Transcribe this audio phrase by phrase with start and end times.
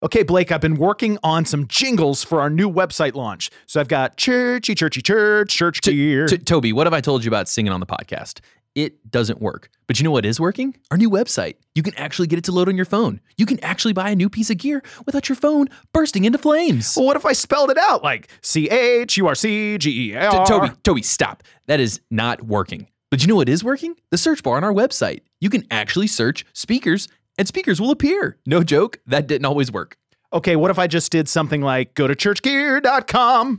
[0.00, 3.50] Okay, Blake, I've been working on some jingles for our new website launch.
[3.66, 6.26] So I've got churchy, churchy, church, church gear.
[6.28, 8.38] T- Toby, what have I told you about singing on the podcast?
[8.76, 9.70] It doesn't work.
[9.88, 10.76] But you know what is working?
[10.92, 11.56] Our new website.
[11.74, 13.20] You can actually get it to load on your phone.
[13.38, 16.94] You can actually buy a new piece of gear without your phone bursting into flames.
[16.96, 20.16] well, what if I spelled it out like C H U R C G E
[20.16, 20.46] R?
[20.46, 21.42] Toby, Toby, stop.
[21.66, 22.86] That is not working.
[23.10, 23.96] But you know what is working?
[24.10, 25.22] The search bar on our website.
[25.40, 27.08] You can actually search speakers
[27.38, 28.36] and speakers will appear.
[28.44, 29.96] No joke, that didn't always work.
[30.32, 33.58] Okay, what if I just did something like go to churchgear.com?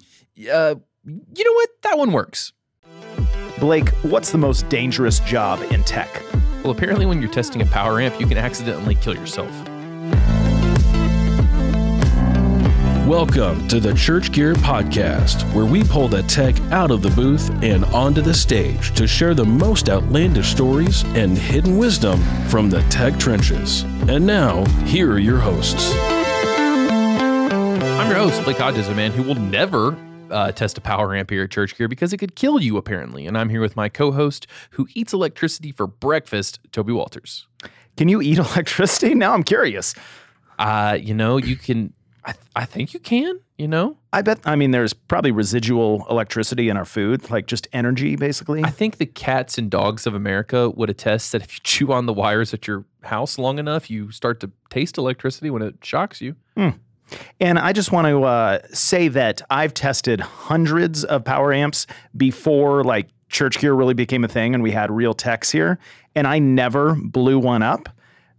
[0.52, 0.76] Uh,
[1.06, 1.70] you know what?
[1.82, 2.54] That one works.
[3.60, 6.22] Blake, what's the most dangerous job in tech?
[6.64, 9.50] Well, apparently, when you're testing a power amp, you can accidentally kill yourself.
[13.10, 17.50] Welcome to the Church Gear Podcast, where we pull the tech out of the booth
[17.64, 22.84] and onto the stage to share the most outlandish stories and hidden wisdom from the
[22.84, 23.82] tech trenches.
[24.08, 25.92] And now, here are your hosts.
[27.98, 29.98] I'm your host, Blake Hodges, a man who will never
[30.30, 33.26] uh, test a power amp here at Church Gear because it could kill you, apparently.
[33.26, 37.48] And I'm here with my co host who eats electricity for breakfast, Toby Walters.
[37.98, 39.16] Can you eat electricity?
[39.16, 39.96] Now I'm curious.
[40.60, 41.94] Uh, you know, you can,
[42.30, 43.98] I, th- I think you can, you know?
[44.14, 48.64] I bet, I mean, there's probably residual electricity in our food, like just energy, basically.
[48.64, 52.06] I think the cats and dogs of America would attest that if you chew on
[52.06, 56.22] the wires at your house long enough, you start to taste electricity when it shocks
[56.22, 56.36] you.
[57.40, 62.84] And I just want to uh, say that I've tested hundreds of power amps before
[62.84, 65.80] like church gear really became a thing and we had real techs here.
[66.14, 67.90] And I never blew one up.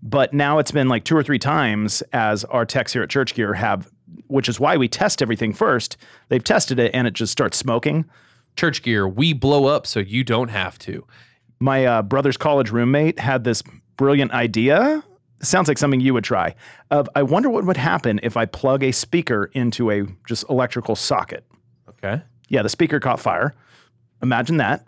[0.03, 3.35] But now it's been like two or three times as our techs here at Church
[3.35, 3.91] Gear have,
[4.29, 5.97] which is why we test everything first.
[6.29, 8.07] They've tested it and it just starts smoking.
[8.57, 11.07] Church Gear, we blow up so you don't have to.
[11.59, 13.63] My uh, brother's college roommate had this
[13.97, 15.05] brilliant idea.
[15.43, 16.55] Sounds like something you would try.
[16.91, 20.97] Of I wonder what would happen if I plug a speaker into a just electrical
[20.97, 21.45] socket.
[21.89, 22.23] Okay.
[22.49, 23.55] Yeah, the speaker caught fire.
[24.23, 24.87] Imagine that.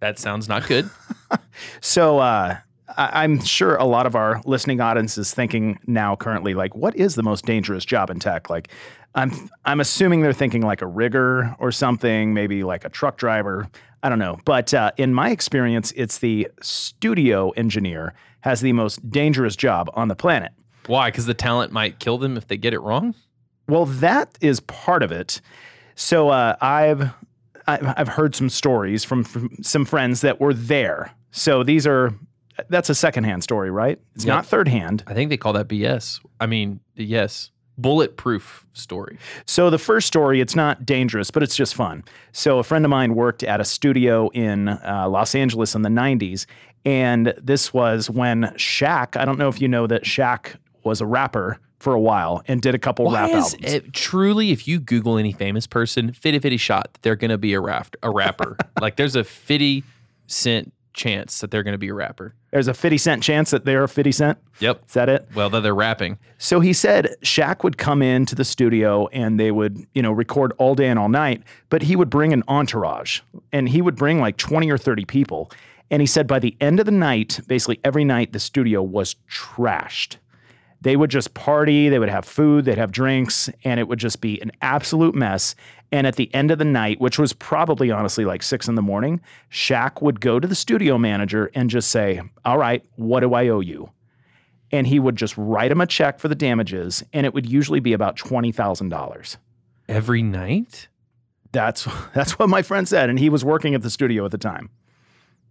[0.00, 0.90] That sounds not good.
[1.80, 2.58] So uh,
[2.96, 6.94] I- I'm sure a lot of our listening audience is thinking now currently, like, what
[6.96, 8.48] is the most dangerous job in tech?
[8.50, 8.68] Like,
[9.14, 9.32] I'm
[9.64, 13.68] I'm assuming they're thinking like a rigger or something, maybe like a truck driver.
[14.02, 19.10] I don't know, but uh, in my experience, it's the studio engineer has the most
[19.10, 20.52] dangerous job on the planet.
[20.86, 21.10] Why?
[21.10, 23.14] Because the talent might kill them if they get it wrong?
[23.68, 25.40] Well, that is part of it.
[25.96, 27.10] So uh, I've
[27.66, 31.12] I've heard some stories from, from some friends that were there.
[31.32, 32.14] So these are
[32.68, 33.98] that's a secondhand story, right?
[34.14, 34.34] It's Yep.
[34.34, 35.02] not third hand.
[35.06, 36.20] I think they call that BS.
[36.40, 39.18] I mean, yes, bulletproof story.
[39.46, 42.04] So the first story, it's not dangerous, but it's just fun.
[42.32, 45.88] So a friend of mine worked at a studio in uh, Los Angeles in the
[45.88, 46.46] '90s,
[46.84, 49.16] and this was when Shaq.
[49.16, 52.62] I don't know if you know that Shaq was a rapper for a while and
[52.62, 53.54] did a couple Why rap albums.
[53.60, 57.38] it truly, if you Google any famous person, fitty fitty shot that they're going to
[57.38, 58.56] be a raft, a rapper.
[58.80, 59.84] like there's a fifty
[60.26, 62.34] cent chance that they're going to be a rapper.
[62.50, 64.38] There's a 50 cent chance that they're a 50 cent.
[64.58, 64.82] Yep.
[64.88, 65.28] Is that it?
[65.34, 66.18] Well, that they're rapping.
[66.38, 70.52] So he said Shaq would come into the studio and they would, you know, record
[70.58, 73.20] all day and all night, but he would bring an entourage
[73.52, 75.50] and he would bring like 20 or 30 people.
[75.90, 79.14] And he said by the end of the night, basically every night, the studio was
[79.30, 80.16] trashed.
[80.80, 84.20] They would just party, they would have food, they'd have drinks, and it would just
[84.20, 85.54] be an absolute mess.
[85.90, 88.82] And at the end of the night, which was probably honestly like six in the
[88.82, 89.20] morning,
[89.50, 93.48] Shaq would go to the studio manager and just say, All right, what do I
[93.48, 93.90] owe you?
[94.72, 97.80] and he would just write him a check for the damages, and it would usually
[97.80, 99.38] be about twenty thousand dollars.
[99.88, 100.88] Every night?
[101.52, 104.38] That's that's what my friend said, and he was working at the studio at the
[104.38, 104.70] time.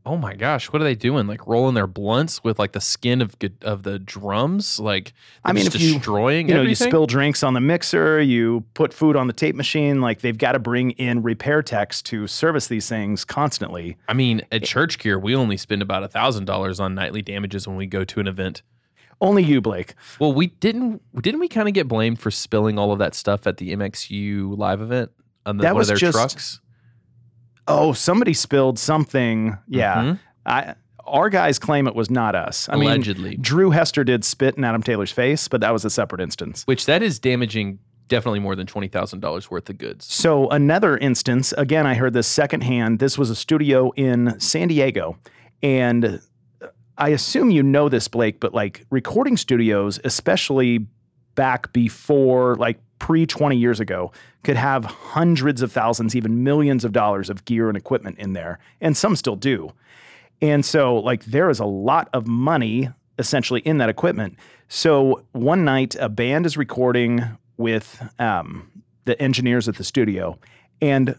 [0.07, 1.25] Oh my gosh, what are they doing?
[1.25, 4.79] Like rolling their blunts with like the skin of of the drums?
[4.79, 8.63] Like I mean, if you- destroying You know, you spill drinks on the mixer, you
[8.75, 10.01] put food on the tape machine.
[10.01, 13.97] Like they've got to bring in repair techs to service these things constantly.
[14.07, 17.67] I mean, at Church Gear, we only spend about a thousand dollars on nightly damages
[17.67, 18.61] when we go to an event.
[19.21, 19.95] Only you, Blake.
[20.19, 23.47] Well, we didn't didn't we kind of get blamed for spilling all of that stuff
[23.47, 25.09] at the MXU live event
[25.45, 26.59] on the, That one was of their just- trucks?
[27.67, 29.57] Oh, somebody spilled something.
[29.67, 30.19] Yeah, Mhm.
[30.45, 30.75] I.
[31.07, 32.67] Our guys claim it was not us.
[32.67, 33.35] I mean, Allegedly.
[33.37, 36.63] Drew Hester did spit in Adam Taylor's face, but that was a separate instance.
[36.65, 37.77] Which that is damaging
[38.07, 40.05] definitely more than twenty thousand dollars worth of goods.
[40.11, 42.97] So another instance, again, I heard this secondhand.
[42.97, 45.17] This was a studio in San Diego,
[45.61, 46.21] and
[46.97, 50.87] I assume you know this, Blake, but like recording studios, especially
[51.35, 54.11] back before like pre 20 years ago,
[54.43, 58.59] could have hundreds of thousands, even millions of dollars of gear and equipment in there,
[58.81, 59.71] and some still do.
[60.41, 64.37] And so, like, there is a lot of money essentially in that equipment.
[64.67, 67.23] So one night, a band is recording
[67.57, 68.69] with um,
[69.05, 70.37] the engineers at the studio,
[70.81, 71.15] and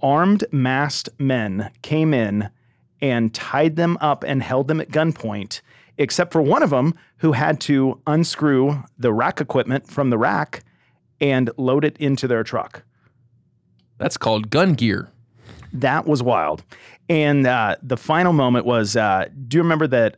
[0.00, 2.50] armed, masked men came in
[3.02, 5.60] and tied them up and held them at gunpoint,
[5.98, 10.62] except for one of them who had to unscrew the rack equipment from the rack
[11.20, 12.82] and load it into their truck.
[13.98, 15.10] That's called gun gear.
[15.72, 16.62] That was wild.
[17.08, 20.16] And uh, the final moment was uh, do you remember that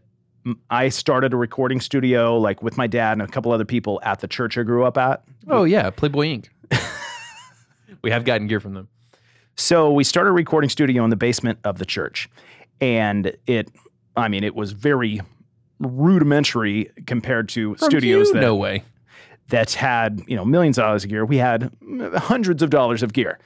[0.70, 4.20] I started a recording studio like with my dad and a couple other people at
[4.20, 5.22] the church I grew up at?
[5.48, 6.48] Oh yeah, Playboy Inc.
[8.02, 8.88] we have gotten gear from them.
[9.56, 12.30] So we started a recording studio in the basement of the church.
[12.80, 13.70] And it,
[14.16, 15.20] I mean, it was very
[15.80, 18.34] rudimentary compared to From studios you?
[18.34, 18.84] that, no way.
[19.48, 21.24] That had, you know, millions of dollars of gear.
[21.24, 21.70] We had
[22.16, 23.38] hundreds of dollars of gear,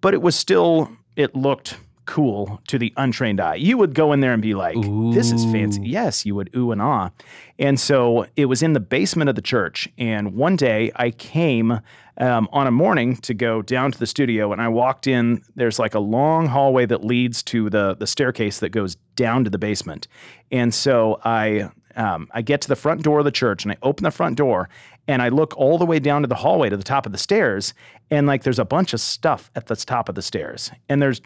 [0.00, 1.76] but it was still, it looked
[2.08, 3.56] cool to the untrained eye.
[3.56, 4.76] You would go in there and be like,
[5.12, 5.82] this is fancy.
[5.84, 7.10] Yes, you would ooh and ah.
[7.58, 9.88] And so it was in the basement of the church.
[9.98, 11.80] And one day I came
[12.16, 15.42] um, on a morning to go down to the studio and I walked in.
[15.54, 19.50] There's like a long hallway that leads to the, the staircase that goes down to
[19.50, 20.08] the basement.
[20.50, 23.76] And so I, um, I get to the front door of the church and I
[23.82, 24.70] open the front door
[25.08, 27.18] and I look all the way down to the hallway to the top of the
[27.18, 27.74] stairs.
[28.10, 30.70] And like there's a bunch of stuff at the top of the stairs.
[30.88, 31.20] And there's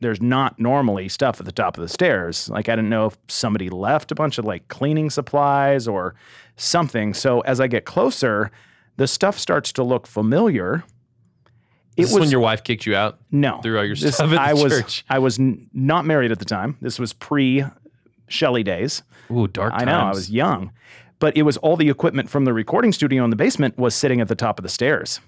[0.00, 2.48] there's not normally stuff at the top of the stairs.
[2.50, 6.14] Like I didn't know if somebody left a bunch of like cleaning supplies or
[6.56, 7.14] something.
[7.14, 8.50] So as I get closer,
[8.96, 10.84] the stuff starts to look familiar.
[11.96, 13.18] It Is this when your wife kicked you out?
[13.32, 15.04] no threw all your this- stuff I was church?
[15.10, 16.76] I was n- not married at the time.
[16.80, 17.64] This was pre
[18.28, 19.02] Shelley days.
[19.32, 19.82] Ooh, dark Times.
[19.82, 20.70] I know I was young,
[21.18, 24.20] but it was all the equipment from the recording studio in the basement was sitting
[24.20, 25.20] at the top of the stairs.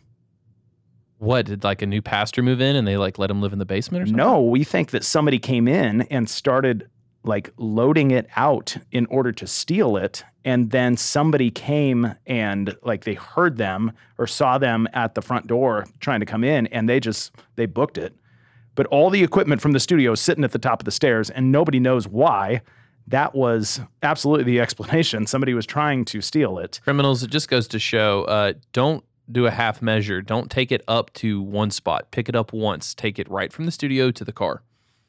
[1.19, 3.59] What did like a new pastor move in and they like let him live in
[3.59, 4.17] the basement or something?
[4.17, 6.89] No, we think that somebody came in and started
[7.25, 10.25] like loading it out in order to steal it.
[10.47, 15.47] And then somebody came and like they heard them or saw them at the front
[15.47, 18.15] door trying to come in and they just, they booked it.
[18.75, 21.29] But all the equipment from the studio is sitting at the top of the stairs
[21.29, 22.63] and nobody knows why.
[23.07, 25.27] That was absolutely the explanation.
[25.27, 26.81] Somebody was trying to steal it.
[26.85, 30.21] Criminals, it just goes to show uh, don't do a half measure.
[30.21, 32.11] Don't take it up to one spot.
[32.11, 32.95] Pick it up once.
[32.95, 34.63] Take it right from the studio to the car.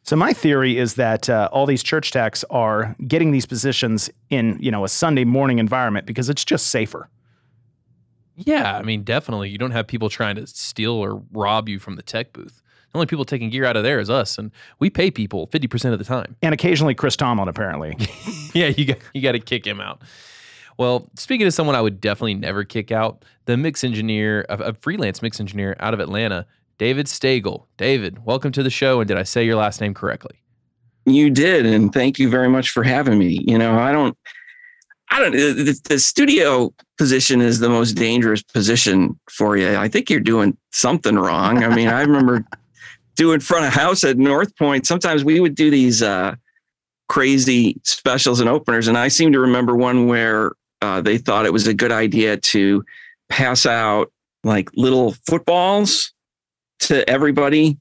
[0.03, 4.57] So my theory is that uh, all these church techs are getting these positions in,
[4.59, 7.09] you know, a Sunday morning environment because it's just safer.
[8.35, 9.49] Yeah, I mean, definitely.
[9.49, 12.60] You don't have people trying to steal or rob you from the tech booth.
[12.91, 15.93] The only people taking gear out of there is us, and we pay people 50%
[15.93, 16.35] of the time.
[16.41, 17.95] And occasionally Chris Tomlin, apparently.
[18.53, 20.01] yeah, you got you got to kick him out.
[20.77, 24.73] Well, speaking of someone I would definitely never kick out, the mix engineer, a, a
[24.73, 26.45] freelance mix engineer out of Atlanta,
[26.77, 27.65] David Stagl.
[27.77, 28.99] David, welcome to the show.
[28.99, 30.41] And did I say your last name correctly?
[31.05, 33.43] You did, and thank you very much for having me.
[33.47, 34.17] You know, I don't,
[35.09, 35.31] I don't.
[35.31, 39.75] The, the studio position is the most dangerous position for you.
[39.75, 41.63] I think you're doing something wrong.
[41.63, 42.45] I mean, I remember
[43.15, 44.85] doing front of house at North Point.
[44.85, 46.35] Sometimes we would do these uh,
[47.09, 51.53] crazy specials and openers, and I seem to remember one where uh, they thought it
[51.53, 52.83] was a good idea to
[53.29, 54.11] pass out
[54.43, 56.13] like little footballs
[56.79, 57.77] to everybody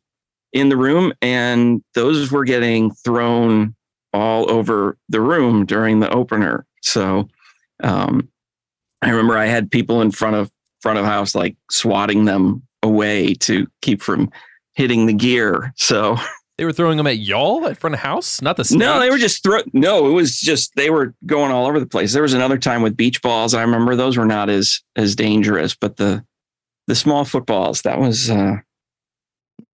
[0.52, 3.74] in the room and those were getting thrown
[4.12, 7.28] all over the room during the opener so
[7.82, 8.28] um,
[9.02, 10.50] i remember i had people in front of
[10.80, 14.30] front of house like swatting them away to keep from
[14.80, 16.16] hitting the gear so
[16.58, 18.78] They were throwing them at y'all at front of house, not the stage.
[18.78, 21.86] no they were just throw no it was just they were going all over the
[21.86, 25.14] place there was another time with beach balls i remember those were not as as
[25.16, 26.24] dangerous but the
[26.86, 28.56] the small footballs that was uh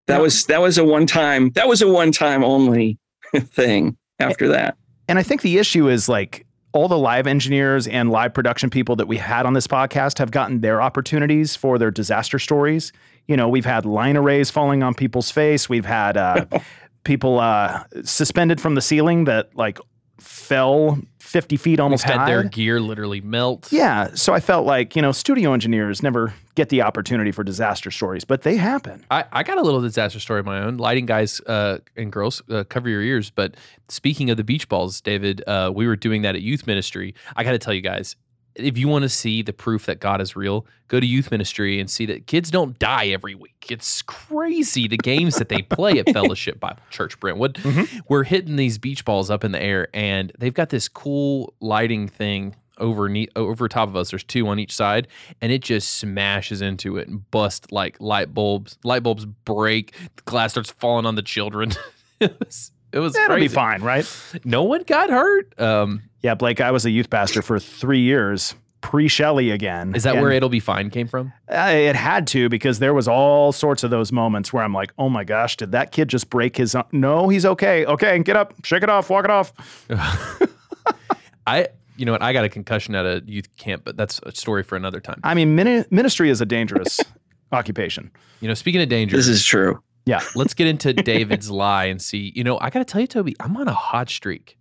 [0.06, 0.18] that Yeah.
[0.18, 2.98] was that was a one time that was a one time only
[3.36, 4.76] thing after that
[5.08, 8.96] And I think the issue is like all the live engineers and live production people
[8.96, 12.92] that we had on this podcast have gotten their opportunities for their disaster stories.
[13.28, 15.68] You know, we've had line arrays falling on people's face.
[15.68, 16.46] We've had uh,
[17.04, 19.78] people uh, suspended from the ceiling that like
[20.20, 22.26] fell 50 feet We've almost had high.
[22.26, 23.70] their gear literally melt.
[23.72, 24.10] yeah.
[24.14, 28.24] So I felt like, you know, studio engineers never get the opportunity for disaster stories,
[28.24, 29.04] but they happen.
[29.10, 30.76] I, I got a little disaster story of my own.
[30.78, 33.30] Lighting guys uh, and girls, uh, cover your ears.
[33.30, 33.56] But
[33.88, 37.14] speaking of the beach balls, David, uh, we were doing that at youth ministry.
[37.34, 38.14] I got to tell you guys,
[38.58, 41.80] if you want to see the proof that God is real, go to youth ministry
[41.80, 43.66] and see that kids don't die every week.
[43.68, 47.54] It's crazy the games that they play at Fellowship Bible Church Brentwood.
[47.54, 47.98] Mm-hmm.
[48.08, 52.08] We're hitting these beach balls up in the air, and they've got this cool lighting
[52.08, 54.10] thing over ne- over top of us.
[54.10, 55.08] There's two on each side,
[55.40, 58.78] and it just smashes into it and busts like light bulbs.
[58.84, 59.92] Light bulbs break.
[60.16, 61.72] The glass starts falling on the children.
[62.20, 64.10] it was It was That'll be fine, right?
[64.44, 65.58] No one got hurt.
[65.60, 69.94] Um, Yeah, Blake, I was a youth pastor for three years, pre Shelley again.
[69.94, 71.32] is that and, where it'll be fine came from?
[71.50, 74.92] uh, it had to because there was all sorts of those moments where I'm like,
[74.98, 76.76] oh my gosh, did that kid just break his?
[76.92, 77.84] No, he's okay.
[77.84, 79.52] Okay, get up, shake it off, walk it off.
[81.46, 82.22] I, you know what?
[82.22, 85.20] I got a concussion at a youth camp, but that's a story for another time.
[85.22, 87.00] I mean, mini- ministry is a dangerous
[87.52, 88.10] occupation.
[88.40, 89.80] You know, speaking of danger, This is true.
[90.06, 90.20] Yeah.
[90.34, 92.32] let's get into David's lie and see.
[92.34, 94.56] You know, I got to tell you, Toby, I'm on a hot streak.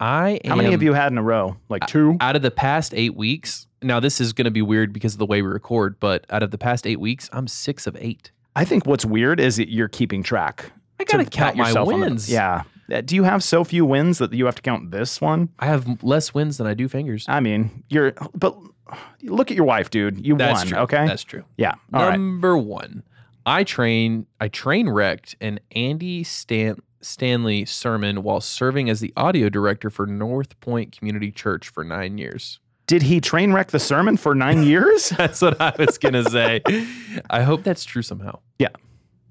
[0.00, 1.56] I How many of you had in a row?
[1.68, 2.16] Like two?
[2.20, 3.66] out of the past eight weeks?
[3.82, 6.42] Now this is going to be weird because of the way we record, but out
[6.42, 8.30] of the past eight weeks, I'm six of eight.
[8.56, 10.72] I think what's weird is that you're keeping track.
[10.98, 12.30] I got to count my on the- wins.
[12.30, 12.62] yeah.
[12.92, 15.50] Uh, Do you have so few wins that you have to count this one?
[15.60, 17.24] I have less wins than I do fingers.
[17.28, 18.56] I mean, you're, but
[19.22, 20.26] look at your wife, dude.
[20.26, 20.66] You That's won.
[20.66, 20.78] true.
[20.78, 21.06] Okay.
[21.06, 21.44] That's true.
[21.56, 21.74] yeah.
[21.94, 22.12] All right.
[22.18, 23.02] Number one,
[23.50, 24.26] I train.
[24.40, 30.06] I train wrecked an Andy Stan, Stanley sermon while serving as the audio director for
[30.06, 32.60] North Point Community Church for nine years.
[32.86, 35.08] Did he train wreck the sermon for nine years?
[35.08, 36.60] That's what I was gonna say.
[37.28, 38.38] I hope that's true somehow.
[38.60, 38.68] Yeah.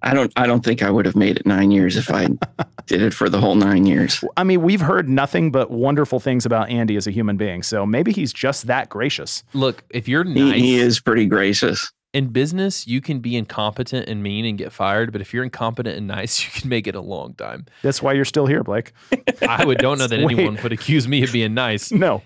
[0.01, 0.33] I don't.
[0.35, 2.27] I don't think I would have made it nine years if I
[2.87, 4.21] did it for the whole nine years.
[4.35, 7.63] I mean, we've heard nothing but wonderful things about Andy as a human being.
[7.63, 9.43] So maybe he's just that gracious.
[9.53, 11.91] Look, if you're He, nice he is pretty gracious.
[12.13, 15.11] In business, you can be incompetent and mean and get fired.
[15.11, 17.65] But if you're incompetent and nice, you can make it a long time.
[17.83, 18.93] That's why you're still here, Blake.
[19.47, 20.37] I would don't know that Wait.
[20.37, 21.91] anyone would accuse me of being nice.
[21.99, 22.21] No,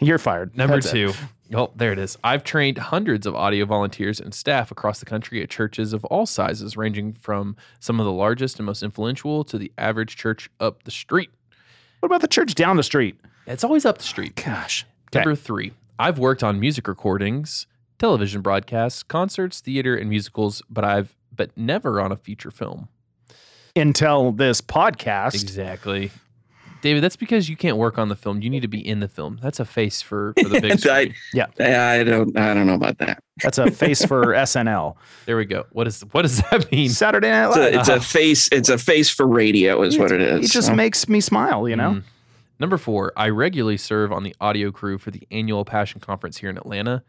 [0.00, 0.56] you're fired.
[0.56, 0.92] Number That's it.
[0.92, 1.12] two.
[1.54, 2.16] Oh, there it is.
[2.24, 6.24] I've trained hundreds of audio volunteers and staff across the country at churches of all
[6.24, 10.84] sizes, ranging from some of the largest and most influential to the average church up
[10.84, 11.28] the street.
[12.00, 13.20] What about the church down the street?
[13.46, 14.36] It's always up the street.
[14.42, 14.86] Gosh.
[15.08, 15.18] Okay.
[15.22, 17.66] Number three, I've worked on music recordings,
[17.98, 22.88] television broadcasts, concerts, theater, and musicals, but I've but never on a feature film.
[23.74, 25.34] Until this podcast.
[25.34, 26.10] Exactly.
[26.82, 28.42] David, that's because you can't work on the film.
[28.42, 29.38] You need to be in the film.
[29.40, 31.14] That's a face for, for the big I, screen.
[31.66, 32.36] I don't.
[32.36, 33.22] I don't know about that.
[33.40, 34.96] That's a face for SNL.
[35.24, 35.64] There we go.
[35.70, 36.90] What is what does that mean?
[36.90, 37.72] Saturday Night It's Live.
[37.74, 38.48] a, it's a face.
[38.50, 40.46] It's a face for radio, is what it is.
[40.50, 41.92] It just So, makes me smile, you know?
[41.92, 42.02] Mm.
[42.58, 46.50] Number four, I regularly serve on the audio crew for the annual Passion Conference here
[46.50, 47.04] in Atlanta.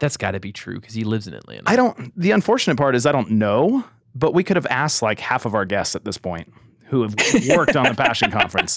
[0.00, 1.62] That's got to be true because he lives in Atlanta.
[1.66, 5.20] I don't, the unfortunate part is I don't know, but we could have asked like
[5.20, 6.52] half of our guests at this point
[6.86, 7.14] who have
[7.50, 8.76] worked on the Passion Conference.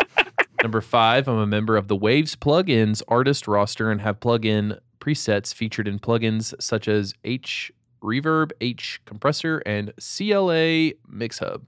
[0.62, 5.53] Number five, I'm a member of the Waves plugins artist roster and have plugin presets
[5.53, 11.65] featured in plugins such as H Reverb, H Compressor, and CLA Mix Hub.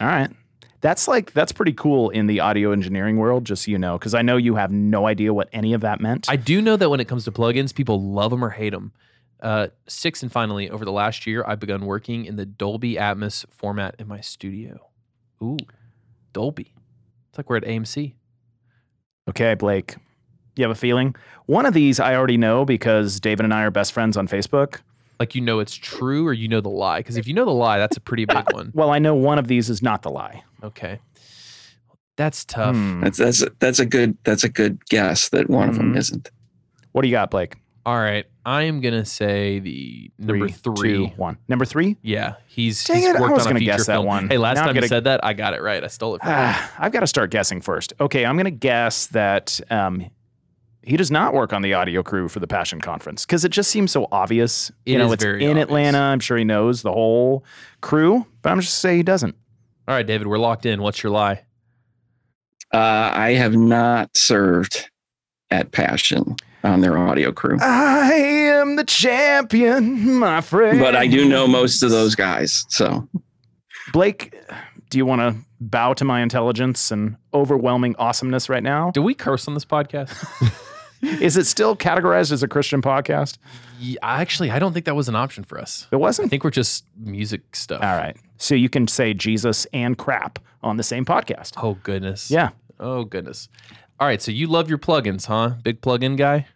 [0.00, 0.30] All right.
[0.86, 4.14] That's like, that's pretty cool in the audio engineering world, just so you know, because
[4.14, 6.30] I know you have no idea what any of that meant.
[6.30, 8.92] I do know that when it comes to plugins, people love them or hate them.
[9.40, 13.44] Uh, six and finally, over the last year, I've begun working in the Dolby Atmos
[13.50, 14.88] format in my studio.
[15.42, 15.56] Ooh,
[16.32, 16.72] Dolby.
[17.30, 18.14] It's like we're at AMC.
[19.28, 19.96] Okay, Blake,
[20.54, 21.16] you have a feeling?
[21.46, 24.82] One of these I already know because David and I are best friends on Facebook.
[25.18, 26.98] Like you know it's true or you know the lie.
[27.00, 28.70] Because if you know the lie, that's a pretty big one.
[28.74, 30.42] Well, I know one of these is not the lie.
[30.62, 30.98] Okay.
[32.16, 32.74] That's tough.
[32.74, 33.00] Hmm.
[33.02, 35.98] That's that's that's a good that's a good guess that one of them Mhm.
[35.98, 36.30] isn't.
[36.92, 37.56] What do you got, Blake?
[37.84, 38.24] All right.
[38.44, 40.92] I am gonna say the number three.
[40.92, 41.36] two, one.
[41.48, 41.96] Number three?
[42.02, 42.34] Yeah.
[42.46, 44.06] He's, Dang he's it, I worked was on a gonna feature guess that film.
[44.06, 44.28] one.
[44.28, 45.82] Hey, last Now I'm time you gonna- said that, I got it right.
[45.84, 46.34] I stole it from you.
[46.36, 47.92] Ah, I've got to start guessing first.
[48.00, 50.06] Okay, I'm going to guess that um,
[50.86, 53.70] he does not work on the audio crew for the Passion Conference because it just
[53.70, 54.70] seems so obvious.
[54.86, 55.64] It you know, is it's very in obvious.
[55.64, 55.98] Atlanta.
[55.98, 57.44] I'm sure he knows the whole
[57.80, 59.34] crew, but I'm just say he doesn't.
[59.88, 60.80] All right, David, we're locked in.
[60.80, 61.42] What's your lie?
[62.72, 64.88] Uh, I have not served
[65.50, 70.80] at Passion on their audio crew, I am the champion, my friend.
[70.80, 72.64] but I do know most of those guys.
[72.68, 73.08] So
[73.92, 74.34] Blake,
[74.90, 78.90] do you want to bow to my intelligence and overwhelming awesomeness right now?
[78.90, 80.12] Do we curse on this podcast?
[81.06, 83.38] Is it still categorized as a Christian podcast?
[83.78, 85.86] yeah, actually, I don't think that was an option for us.
[85.90, 86.26] It wasn't?
[86.26, 87.82] I think we're just music stuff.
[87.82, 88.16] All right.
[88.38, 91.52] So you can say Jesus and crap on the same podcast.
[91.62, 92.30] Oh goodness.
[92.30, 92.50] Yeah.
[92.80, 93.48] Oh goodness.
[93.98, 94.20] All right.
[94.20, 95.54] So you love your plugins, huh?
[95.62, 96.46] Big plugin guy.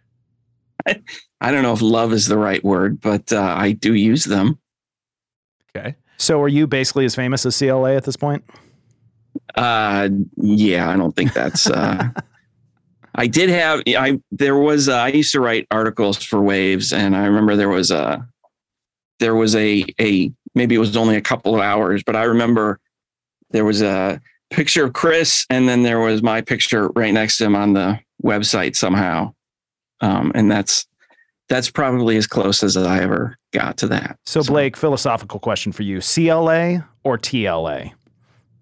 [1.41, 4.59] I don't know if love is the right word, but uh, I do use them.
[5.75, 5.95] Okay.
[6.17, 8.43] So are you basically as famous as CLA at this point?
[9.55, 11.69] Uh, yeah, I don't think that's.
[11.69, 12.09] Uh,
[13.15, 13.81] I did have.
[13.87, 14.89] I there was.
[14.89, 18.27] Uh, I used to write articles for Waves, and I remember there was a.
[19.19, 22.79] There was a a maybe it was only a couple of hours, but I remember
[23.51, 27.45] there was a picture of Chris, and then there was my picture right next to
[27.45, 29.33] him on the website somehow,
[29.99, 30.87] um, and that's
[31.49, 34.17] that's probably as close as I ever got to that.
[34.25, 35.99] So Blake, philosophical question for you.
[35.99, 37.91] CLA or TLA?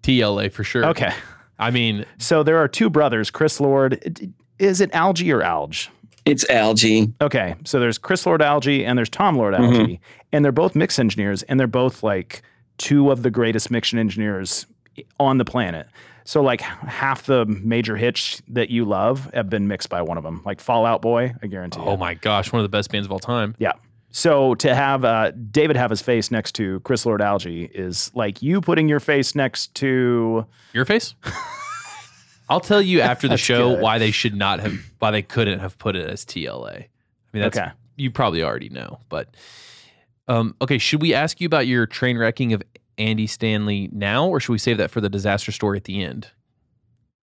[0.02, 0.86] TLA for sure.
[0.86, 1.12] Okay.
[1.58, 4.34] I mean, So there are two brothers, Chris Lord.
[4.60, 5.88] Is it algae or Alge?
[6.26, 7.12] It's algae.
[7.20, 7.54] Okay.
[7.64, 9.98] So there's Chris Lord-Alge and there's Tom Lord Mhm.
[10.32, 12.42] And they're both mix engineers and they're both like
[12.78, 14.66] two of the greatest mix engineers
[15.18, 15.86] on the planet.
[16.24, 20.22] So like half the major hits that you love have been mixed by one of
[20.22, 20.42] them.
[20.44, 21.80] Like Fall Out Boy, I guarantee.
[21.80, 21.86] You.
[21.86, 21.98] Oh you.
[21.98, 23.56] my gosh, one of the best bands of all time.
[23.58, 23.72] Yeah.
[24.12, 28.60] So to have uh, David have his face next to Chris Lord-Alge is like you
[28.60, 31.14] putting your face next to Your face?
[32.50, 33.80] I'll tell you after the show good.
[33.80, 36.66] why they should not have, why they couldn't have put it as TLA.
[36.74, 36.88] I
[37.32, 37.70] mean, that's Okay.
[37.96, 39.34] you probably already know, but
[40.28, 40.76] um, okay.
[40.78, 42.62] Should we ask you about your train wrecking of
[42.98, 46.28] Andy Stanley now, or should we save that for the disaster story at the end?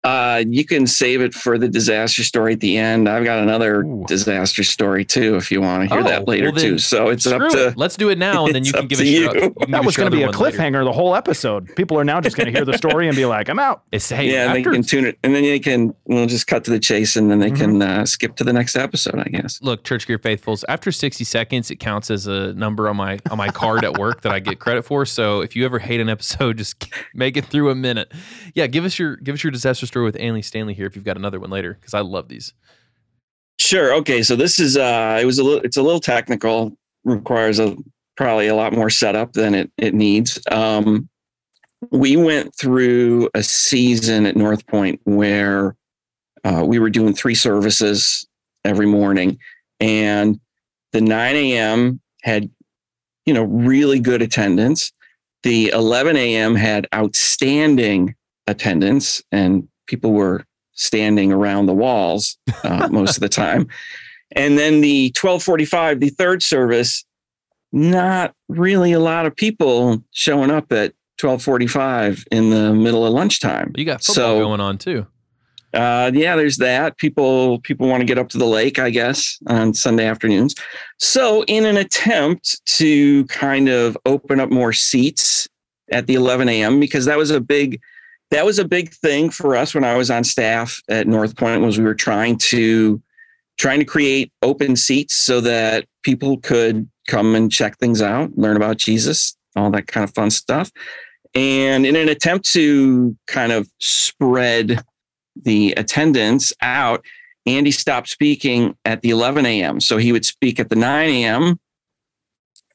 [0.04, 3.08] Uh, you can save it for the disaster story at the end.
[3.08, 4.04] I've got another Ooh.
[4.08, 6.78] disaster story too, if you want to hear Oh, that later well then, too.
[6.80, 7.78] So it's up to it.
[7.78, 9.42] Let's do it now, and then you can up give to us your, you.
[9.44, 10.58] you can that was going to be a other one later.
[10.58, 11.76] cliffhanger the whole episode.
[11.76, 14.10] People are now just going to hear the story and be like, "I'm out." It's
[14.10, 16.72] hey, yeah, and they can tune it, and then they can we'll just cut to
[16.72, 17.58] the chase, and then they Mhm.
[17.58, 19.60] can uh, skip to the next episode, I guess.
[19.62, 20.66] look, Church Gear faithfuls.
[20.68, 24.22] After sixty seconds, it counts as a number on my on my card at work
[24.22, 25.06] that I get credit for.
[25.06, 28.12] So if you ever hate an episode, just make it through a minute.
[28.56, 31.06] Yeah, give us your give us your disaster story with Andy Stanley here if you've
[31.06, 32.54] got another one later because I love these.
[33.60, 33.94] Sure.
[33.96, 34.24] Okay.
[34.24, 37.76] So this is uh it was a little it's a little technical, requires a
[38.18, 40.40] probably a lot more setup than it it needs.
[40.52, 41.08] Um
[41.92, 45.76] we went through a season at North Point where
[46.44, 48.28] uh, we were doing three services
[48.64, 49.40] every morning
[49.80, 50.40] and
[50.92, 52.00] the 9 a.m.
[52.24, 52.50] had
[53.26, 54.92] you know really good attendance.
[55.44, 56.56] The 11 a.m.
[56.56, 58.16] had outstanding
[58.48, 63.68] attendance and people were standing around the walls uh, most of the time.
[64.32, 67.04] And then the 1245, the third service,
[67.74, 73.74] not really a lot of people showing up at 1245 in the middle of lunchtime.
[73.76, 75.06] You got football So- going on too.
[75.74, 76.98] Uh, yeah, there's that.
[76.98, 80.54] People people want to get up to the lake, I guess, on Sunday afternoons.
[81.00, 85.48] So, in an attempt to kind of open up more seats
[85.90, 86.82] at the 11 a.m.
[86.82, 87.80] because that was a big
[88.32, 91.62] that was a big thing for us when I was on staff at North Point
[91.62, 93.02] was we were trying to
[93.58, 98.56] trying to create open seats so that people could come and check things out, learn
[98.56, 100.72] about Jesus, all that kind of fun stuff.
[101.36, 104.84] And in an attempt to kind of spread
[105.36, 107.06] the attendance out,
[107.46, 109.80] Andy stopped speaking at the 11 a.m.
[109.80, 111.60] So he would speak at the 9 a.m.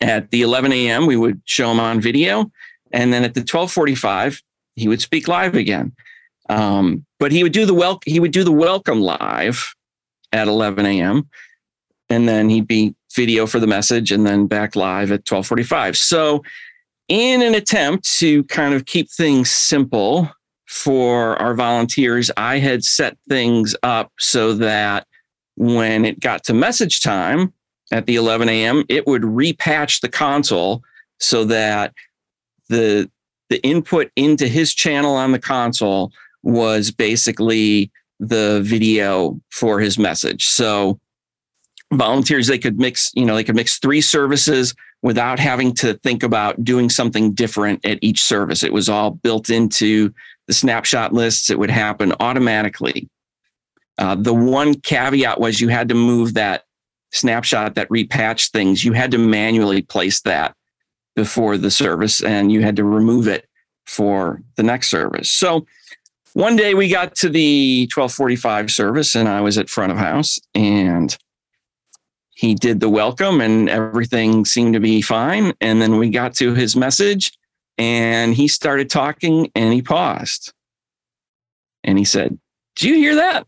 [0.01, 2.51] At the 11 a.m., we would show him on video.
[2.93, 4.43] And then at the 1245,
[4.77, 5.93] he would speak live again.
[6.49, 9.75] Um, but he would do the wel- he would do the welcome live
[10.33, 11.29] at 11 a.m.
[12.09, 15.97] And then he'd be video for the message and then back live at 1245.
[15.97, 16.45] So
[17.09, 20.31] in an attempt to kind of keep things simple
[20.69, 25.07] for our volunteers, I had set things up so that
[25.57, 27.53] when it got to message time
[27.91, 30.83] at the 11 a.m., it would repatch the console
[31.19, 31.95] so that
[32.69, 33.11] the
[33.49, 40.49] the input into his channel on the console was basically the video for his message.
[40.49, 40.99] So
[41.93, 46.23] volunteers they could mix, you know, they could mix three services without having to think
[46.23, 48.63] about doing something different at each service.
[48.63, 50.13] It was all built into
[50.47, 51.51] the snapshot lists.
[51.51, 53.09] It would happen automatically.
[53.99, 56.65] Uh, the one caveat was you had to move that
[57.13, 58.85] snapshot, that repatch things.
[58.85, 60.55] You had to manually place that
[61.17, 63.49] before the service, and you had to remove it
[63.87, 65.31] for the next service.
[65.31, 65.67] So
[66.35, 70.39] one day we got to the 1245 service, and I was at front of house,
[70.55, 71.17] and
[72.31, 75.55] he did the welcome, and everything seemed to be fine.
[75.61, 77.33] And then we got to his message,
[77.79, 80.53] and he started talking, and he paused,
[81.83, 82.39] and he said,
[82.77, 83.47] "Do you hear that?"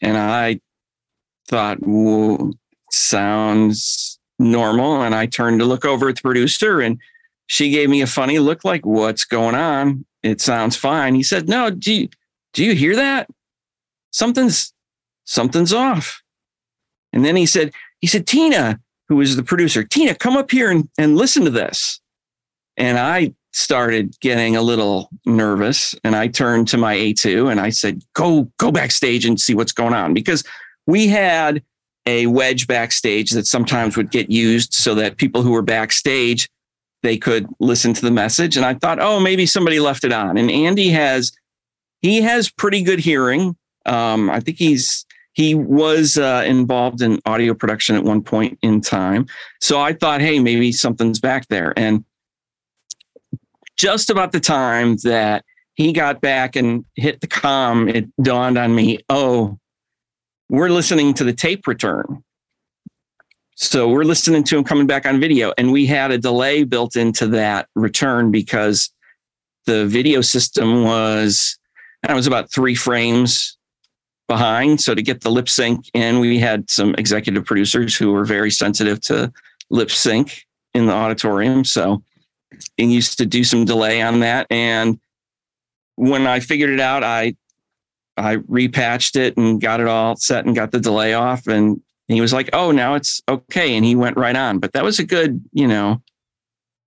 [0.00, 0.60] And I
[1.48, 2.52] thought, Whoa,
[2.90, 5.02] sounds normal.
[5.02, 6.98] And I turned to look over at the producer, and
[7.46, 10.04] she gave me a funny look, like, "What's going on?
[10.22, 12.08] It sounds fine." He said, "No, do you,
[12.54, 13.28] do you hear that?
[14.10, 14.72] Something's
[15.24, 16.22] something's off."
[17.12, 20.70] And then he said, he said, Tina, who was the producer, Tina, come up here
[20.70, 22.00] and, and listen to this.
[22.76, 27.70] And I started getting a little nervous and I turned to my A2 and I
[27.70, 30.14] said, go, go backstage and see what's going on.
[30.14, 30.44] Because
[30.86, 31.62] we had
[32.06, 36.48] a wedge backstage that sometimes would get used so that people who were backstage,
[37.02, 38.56] they could listen to the message.
[38.56, 40.36] And I thought, oh, maybe somebody left it on.
[40.36, 41.32] And Andy has,
[42.02, 43.56] he has pretty good hearing.
[43.86, 48.80] Um, I think he's, he was uh, involved in audio production at one point in
[48.80, 49.26] time.
[49.60, 51.72] So I thought, hey, maybe something's back there.
[51.78, 52.04] And
[53.76, 58.74] just about the time that he got back and hit the com, it dawned on
[58.74, 59.59] me, oh,
[60.50, 62.24] we're listening to the tape return.
[63.54, 66.96] So we're listening to him coming back on video, and we had a delay built
[66.96, 68.90] into that return because
[69.66, 71.56] the video system was,
[72.02, 73.56] and it was about three frames
[74.26, 74.80] behind.
[74.80, 78.50] So to get the lip sync in, we had some executive producers who were very
[78.50, 79.32] sensitive to
[79.70, 81.64] lip sync in the auditorium.
[81.64, 82.02] So
[82.76, 84.48] it used to do some delay on that.
[84.50, 84.98] And
[85.94, 87.36] when I figured it out, I
[88.20, 91.46] I repatched it and got it all set and got the delay off.
[91.46, 94.58] And he was like, "Oh, now it's okay," and he went right on.
[94.58, 96.02] But that was a good, you know,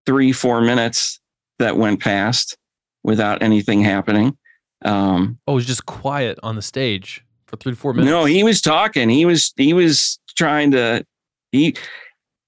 [0.06, 1.20] three four minutes
[1.60, 2.58] that went past
[3.04, 4.38] without anything happening.
[4.84, 8.10] Um, oh, it was just quiet on the stage for three to four minutes.
[8.10, 9.10] No, he was talking.
[9.10, 11.06] He was he was trying to
[11.52, 11.76] he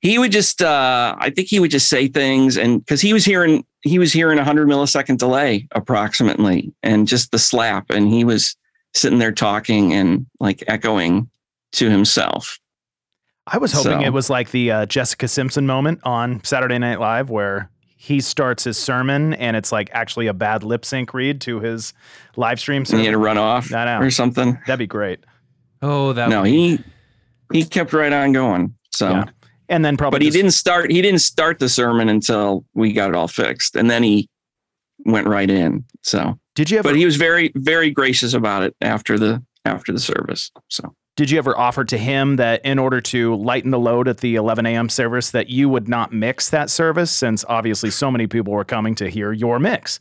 [0.01, 3.23] he would just uh I think he would just say things and because he was
[3.23, 8.23] hearing he was hearing a hundred millisecond delay approximately and just the slap and he
[8.23, 8.55] was
[8.95, 11.29] sitting there talking and like echoing
[11.73, 12.59] to himself.
[13.47, 16.99] I was hoping So- it was like the uh, Jessica Simpson moment on Saturday Night
[16.99, 21.41] Live where he starts his sermon and it's like actually a bad lip sync read
[21.41, 21.93] to his
[22.35, 22.83] live stream.
[22.89, 24.57] And he had to run off or something.
[24.65, 25.19] That'd be great.
[25.81, 26.79] Oh, that No, would- he
[27.53, 28.73] he kept right on going.
[28.91, 29.25] So Yeah.
[29.69, 32.93] And then probably but he just- didn't start he didn't start the sermon until we
[32.93, 33.75] got it all fixed.
[33.75, 34.29] And then he
[35.05, 35.83] went right in.
[36.03, 39.91] So Did you ever but he was very, very gracious about it after the after
[39.91, 40.51] the service.
[40.69, 44.17] So did you ever offer to him that in order to lighten the load at
[44.19, 44.89] the 11 a.m.
[44.89, 48.95] service that you would not mix that service since obviously so many people were coming
[48.95, 49.99] to hear your mix?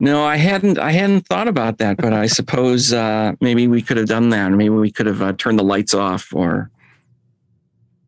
[0.00, 3.96] no, I hadn't I hadn't thought about that, but I suppose uh, maybe we could
[3.96, 4.50] have done that.
[4.50, 6.70] Maybe we could have uh, turned the lights off or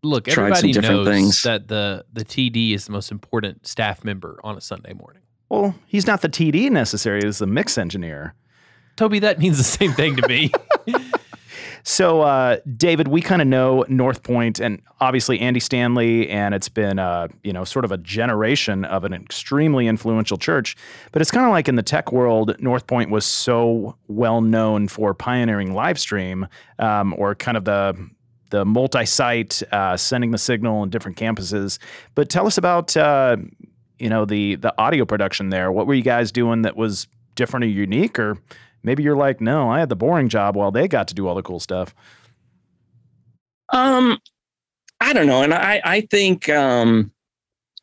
[0.02, 0.24] look.
[0.24, 1.42] tried some Everybody different knows things.
[1.44, 5.22] that the the TD is the most important staff member on a Sunday morning.
[5.48, 8.34] Well, he's not the TD necessarily, he's the mix engineer.
[8.96, 10.50] Toby, that means the same thing to me.
[11.88, 16.68] So, uh, David, we kind of know North Point and obviously Andy Stanley, and it's
[16.68, 20.76] been, uh, you know, sort of a generation of an extremely influential church.
[21.12, 24.88] But it's kind of like in the tech world, North Point was so well known
[24.88, 26.48] for pioneering live stream
[26.80, 27.96] um, or kind of the
[28.50, 31.78] the multi-site uh, sending the signal in different campuses.
[32.16, 33.36] But tell us about, uh,
[33.98, 35.72] you know, the the audio production there.
[35.72, 38.38] What were you guys doing that was different or unique, or
[38.82, 41.34] maybe you're like, no, I had the boring job while they got to do all
[41.34, 41.94] the cool stuff.
[43.72, 44.18] Um,
[45.00, 47.12] I don't know, and I I think um,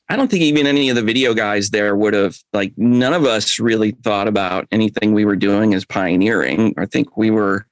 [0.10, 3.26] I don't think even any of the video guys there would have like none of
[3.26, 6.73] us really thought about anything we were doing as pioneering.
[6.78, 7.65] I think we were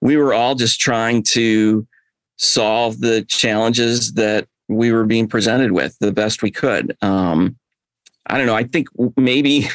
[0.00, 1.86] we were all just trying to
[2.36, 6.96] solve the challenges that we were being presented with the best we could.
[7.02, 7.56] Um,
[8.28, 8.54] I don't know.
[8.54, 9.68] I think maybe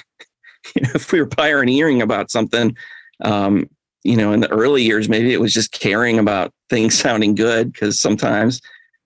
[0.75, 2.75] you know, if we were pioneering about something,
[3.21, 3.69] um,
[4.03, 7.71] you know, in the early years, maybe it was just caring about things sounding good
[7.71, 8.61] because sometimes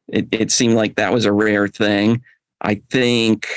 [0.08, 2.22] it, it seemed like that was a rare thing.
[2.62, 3.48] I think,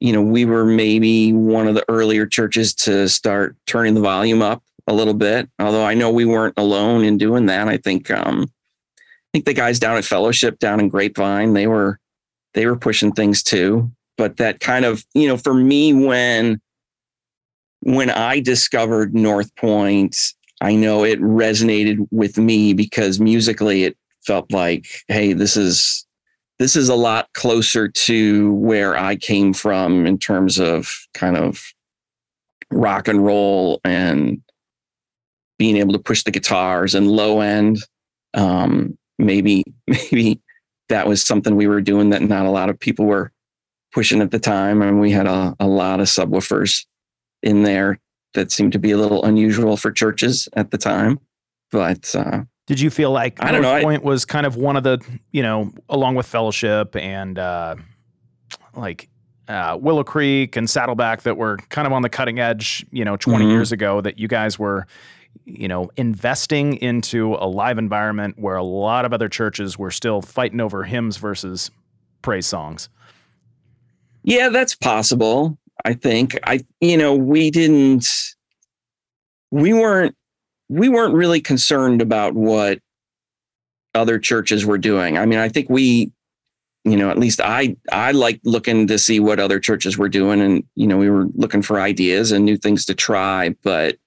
[0.00, 4.42] you know, we were maybe one of the earlier churches to start turning the volume
[4.42, 5.48] up a little bit.
[5.58, 7.68] Although I know we weren't alone in doing that.
[7.68, 8.50] I think, um,
[8.96, 11.98] I think the guys down at Fellowship down in Grapevine, they were,
[12.54, 13.92] they were pushing things too.
[14.16, 16.60] But that kind of, you know, for me, when,
[17.80, 20.16] when I discovered North Point,
[20.60, 26.06] I know it resonated with me because musically it felt like, hey, this is
[26.58, 31.60] this is a lot closer to where I came from in terms of kind of
[32.70, 34.40] rock and roll and
[35.58, 37.78] being able to push the guitars and low end.
[38.34, 40.40] Um, maybe maybe
[40.88, 43.32] that was something we were doing that not a lot of people were
[43.92, 44.82] pushing at the time.
[44.82, 46.86] and we had a, a lot of subwoofers
[47.42, 47.98] in there
[48.34, 51.18] that seemed to be a little unusual for churches at the time.
[51.70, 54.56] But uh, Did you feel like I don't know, North I- Point was kind of
[54.56, 54.98] one of the,
[55.32, 57.76] you know, along with Fellowship and uh,
[58.74, 59.08] like
[59.48, 63.16] uh, Willow Creek and Saddleback that were kind of on the cutting edge, you know,
[63.16, 63.50] 20 Mhm.
[63.50, 64.86] years ago that you guys were,
[65.44, 70.22] you know, investing into a live environment where a lot of other churches were still
[70.22, 71.70] fighting over hymns versus
[72.22, 72.88] praise songs.
[74.24, 75.58] Yeah, that's possible.
[75.84, 78.06] I think I, you know, we didn't,
[79.50, 80.14] we weren't,
[80.68, 82.78] we weren't really concerned about what
[83.94, 85.18] other churches were doing.
[85.18, 86.12] I mean, I think we,
[86.84, 90.40] you know, at least I, I liked looking to see what other churches were doing,
[90.40, 93.54] and you know, we were looking for ideas and new things to try.
[93.62, 93.98] But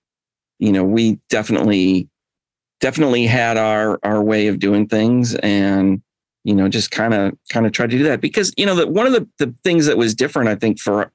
[0.60, 2.10] you know, we definitely,
[2.82, 6.02] definitely had our our way of doing things, and
[6.46, 8.90] you know, just kind of kind of tried to do that because you know that
[8.90, 11.12] one of the the things that was different, I think, for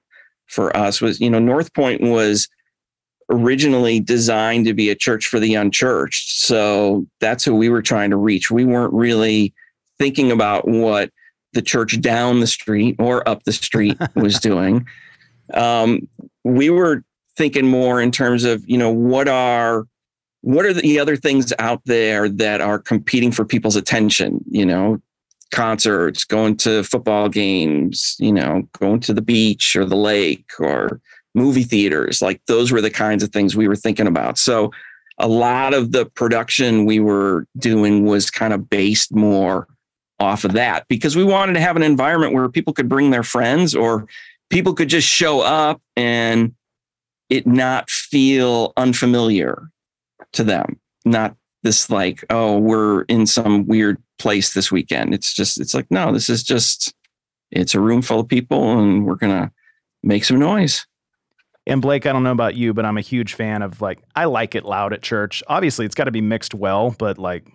[0.51, 2.49] for us was, you know, North Point was
[3.31, 6.33] originally designed to be a church for the unchurched.
[6.33, 8.51] So that's who we were trying to reach.
[8.51, 9.55] We weren't really
[9.99, 11.11] thinking about what
[11.53, 14.85] the church down the street or up the street was doing.
[15.55, 16.09] Um,
[16.43, 17.05] we were
[17.37, 19.85] thinking more in terms of, you know, what are
[20.43, 24.43] what are the other things out there that are competing for people's attention?
[24.51, 25.01] You know,
[25.51, 31.01] concerts, going to football games, you know, going to the beach or the lake or
[31.35, 32.23] movie theaters.
[32.23, 34.39] Like those were the kinds of things we were thinking about.
[34.39, 34.71] So
[35.19, 39.69] a lot of the production we were doing was kind of based more
[40.19, 43.23] off of that because we wanted to have an environment where people could bring their
[43.23, 44.07] friends or
[44.51, 46.55] people could just show up and
[47.29, 49.71] it not feel unfamiliar
[50.33, 55.15] to them, not this like, oh, we're in some weird place this weekend.
[55.15, 56.95] It's just, it's like, no, this is just,
[57.51, 59.51] it's a room full of people and we're going to
[60.03, 60.87] make some noise.
[61.67, 64.25] And Blake, I don't know about you, but I'm a huge fan of like, I
[64.25, 65.43] like it loud at church.
[65.47, 67.47] Obviously, it's got to be mixed well, but like,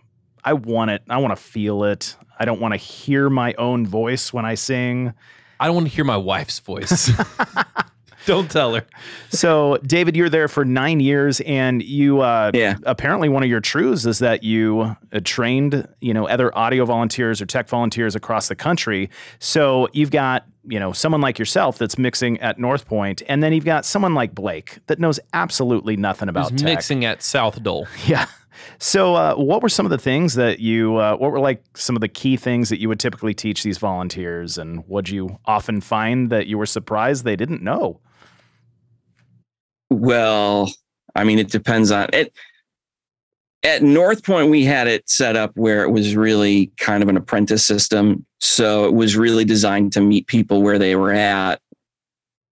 [0.44, 1.02] I want it.
[1.10, 2.16] I want to feel it.
[2.40, 5.14] I don't want to hear my own voice when I sing.
[5.60, 7.12] I don't want to hear my wife's voice.
[8.28, 8.86] Don't tell her.
[9.30, 12.78] So, David, you're there for nine years, and you uh, yeah.
[12.84, 17.42] apparently one of your truths is that you uh, trained, you know, other audio volunteers
[17.42, 19.10] or tech volunteers across the country.
[19.40, 23.54] So you've got you know someone like yourself that's mixing at North Point, and then
[23.54, 26.74] you've got someone like Blake that knows absolutely nothing about Who's tech.
[26.74, 27.88] mixing at South Dole.
[28.08, 28.28] Yeah.
[28.80, 30.96] So, uh, what were some of the things that you?
[30.96, 33.78] Uh, what were like some of the key things that you would typically teach these
[33.78, 38.00] volunteers, and would you often find that you were surprised they didn't know?
[39.90, 40.72] Well,
[41.16, 42.34] I mean, it depends on it.
[43.64, 47.18] At North Point, we had it set up where it was really kind of an
[47.18, 48.26] apprentice system.
[48.40, 51.62] So it was really designed to meet people where they were at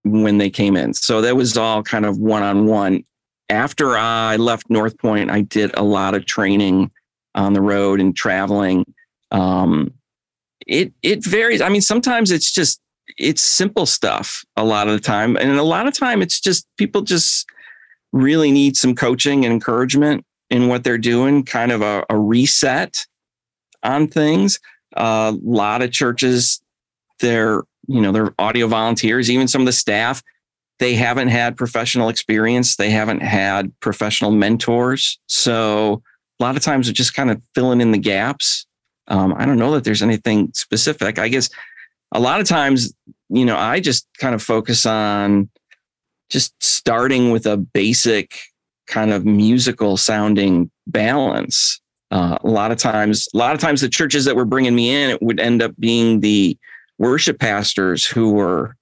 [0.03, 0.93] when they came in.
[0.93, 3.03] So that was all kind of one on one.
[3.49, 6.89] After I left North Point, I did a lot of training
[7.35, 8.85] on the road and traveling.
[9.31, 9.93] Um,
[10.65, 11.61] it it varies.
[11.61, 12.81] I mean, sometimes it's just
[13.17, 15.35] it's simple stuff a lot of the time.
[15.37, 17.45] And a lot of time it's just people just
[18.11, 23.05] really need some coaching and encouragement in what they're doing, kind of a, a reset
[23.81, 24.59] on things.
[24.95, 26.61] A uh, lot of churches,
[27.19, 30.21] they're, you know, they're audio volunteers, even some of the staff,
[30.79, 32.75] they haven't had professional experience.
[32.75, 35.19] They haven't had professional mentors.
[35.27, 36.03] So
[36.39, 38.65] a lot of times they're just kind of filling in the gaps.
[39.07, 41.19] Um, I don't know that there's anything specific.
[41.19, 41.49] I guess
[42.13, 42.93] a lot of times,
[43.29, 45.49] you know, I just kind of focus on
[46.29, 48.39] just starting with a basic
[48.87, 51.81] kind of musical sounding balance.
[52.11, 54.93] Uh, a lot of times, a lot of times, the churches that were bringing me
[54.93, 56.55] in, it would end up being the
[56.99, 58.75] worship pastors who were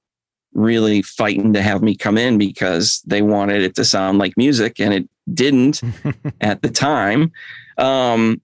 [0.54, 4.82] really fighting to have me come in because they wanted it to sound like music,
[4.82, 5.82] and it didn't
[6.42, 7.32] at the time.
[7.78, 8.42] Um,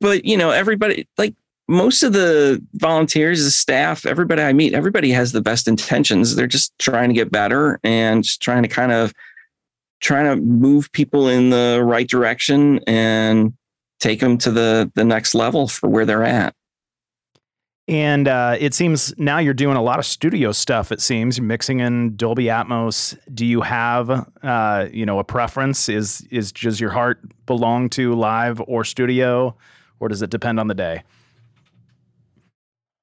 [0.00, 1.34] but you know, everybody like
[1.70, 6.34] most of the volunteers, the staff, everybody I meet, everybody has the best intentions.
[6.34, 9.14] They're just trying to get better and trying to kind of
[10.00, 13.54] trying to move people in the right direction and
[14.00, 16.54] take them to the the next level for where they're at.
[17.86, 20.90] And uh, it seems now you're doing a lot of studio stuff.
[20.90, 23.16] It seems you're mixing in Dolby Atmos.
[23.32, 24.10] Do you have,
[24.42, 25.88] uh, you know, a preference?
[25.88, 29.56] Is is does your heart belong to live or studio,
[30.00, 31.04] or does it depend on the day?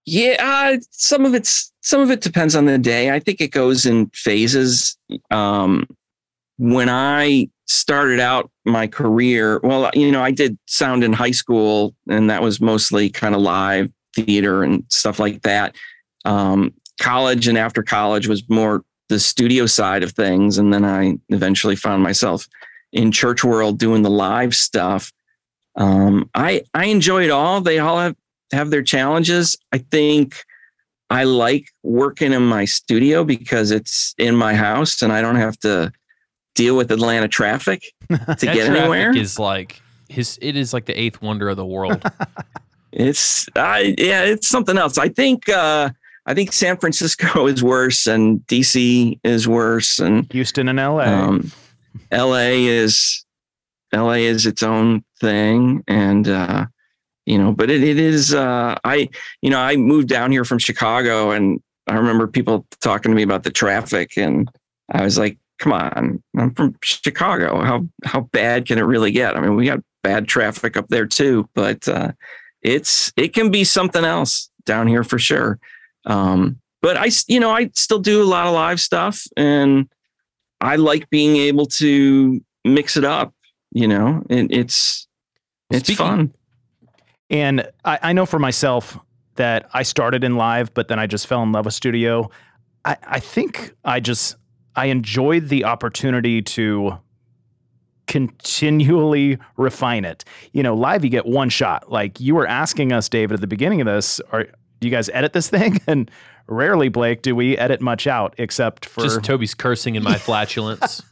[0.10, 3.12] Yeah, uh, some of it's some of it depends on the day.
[3.12, 4.98] I think it goes in phases.
[5.32, 5.86] Um,
[6.58, 11.93] when I started out my career, well, you know, I did sound in high school,
[12.10, 15.76] and that was mostly kind of live theater and stuff like that.
[16.24, 21.17] Um, college and after college was more the studio side of things, and then I
[21.28, 22.48] eventually found myself
[22.93, 25.12] in church world doing the live stuff.
[25.76, 27.60] Um, I I enjoy it all.
[27.60, 28.15] They all have
[28.52, 29.58] have their challenges.
[29.72, 30.36] I think
[31.10, 35.58] I like working in my studio because it's in my house and I don't have
[35.60, 35.92] to
[36.56, 39.16] deal with Atlanta traffic to get anywhere.
[39.16, 40.38] Is like his.
[40.42, 42.04] It is like the eighth wonder of the world.
[42.92, 44.98] it's I yeah, it's something else.
[44.98, 45.90] I think uh
[46.26, 51.04] I think San Francisco is worse and DC is worse and Houston and LA.
[51.04, 51.52] Um,
[52.12, 53.26] LA is
[53.94, 56.66] LA is its own thing and uh
[57.28, 59.08] you know but it, it is uh i
[59.42, 63.24] you know i moved down here from chicago and i remember people talking to me
[63.24, 64.50] about the traffic and
[64.92, 67.62] i was like come on i'm from chicago.
[67.62, 69.36] How how bad can it really get?
[69.36, 72.12] I mean we got bad traffic up there too but uh
[72.62, 75.60] it's it can be something else down here for sure.
[76.06, 79.90] Um but I, you know, I still do a lot of live stuff and
[80.62, 83.34] I like being able to mix it up,
[83.72, 85.08] you know, and it's,
[85.70, 86.34] it's Speaking, fun.
[87.30, 88.98] And I, I know for myself
[89.36, 92.30] that I started in live, but then I just fell in love with studio.
[92.86, 94.36] I, I think I just,
[94.76, 96.98] I enjoyed the opportunity to
[98.08, 100.24] continually refine it.
[100.54, 101.92] You know, live you get one shot.
[101.92, 104.48] Like you were asking us, David, at the beginning of this, are
[104.80, 105.80] do you guys edit this thing?
[105.88, 106.10] And
[106.48, 111.04] rarely, Blake, do we edit much out except for just Toby's cursing and my flatulence.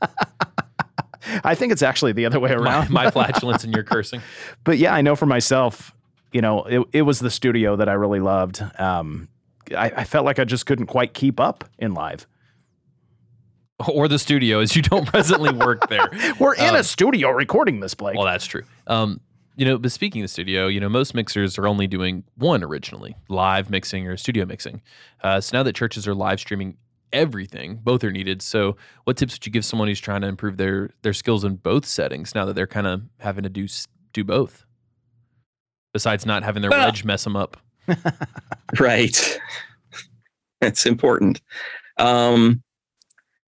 [1.43, 2.89] I think it's actually the other way around.
[2.91, 4.21] My, my flatulence and your cursing.
[4.63, 5.94] But yeah, I know for myself,
[6.36, 8.62] you know, it, it was the studio that I really loved.
[8.78, 9.30] Um,
[9.71, 12.28] I, I felt like I just couldn't quite keep up in live
[13.88, 16.10] or the studio as you don't presently work there.
[16.39, 18.17] We're in um, a studio recording this, Blake.
[18.17, 18.63] Well, that's true.
[18.86, 19.21] Um,
[19.56, 23.15] you know, but speaking of studio, you know, most mixers are only doing one originally,
[23.30, 24.82] live mixing or studio mixing.
[25.24, 26.76] Uh, so now that churches are live streaming
[27.13, 28.41] everything, both are needed.
[28.41, 31.56] So, what tips would you give someone who's trying to improve their their skills in
[31.56, 33.69] both settings now that they're kind of having to do
[34.12, 34.65] do both?
[35.95, 37.55] Besides not having their well, wedge mess them up.
[38.81, 39.39] right.
[40.60, 41.39] That's important.
[41.95, 42.62] Um,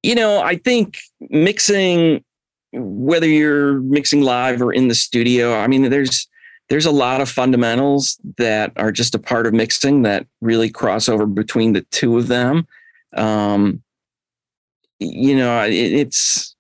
[0.04, 1.00] you know, I think
[1.32, 2.24] mixing,
[2.74, 6.28] whether you're mixing live or in the studio, I mean, there's
[6.70, 11.10] there's a lot of fundamentals that are just a part of mixing that really cross
[11.10, 12.68] over between the two of them.
[13.16, 13.82] Um,
[15.00, 16.56] you know, it, it's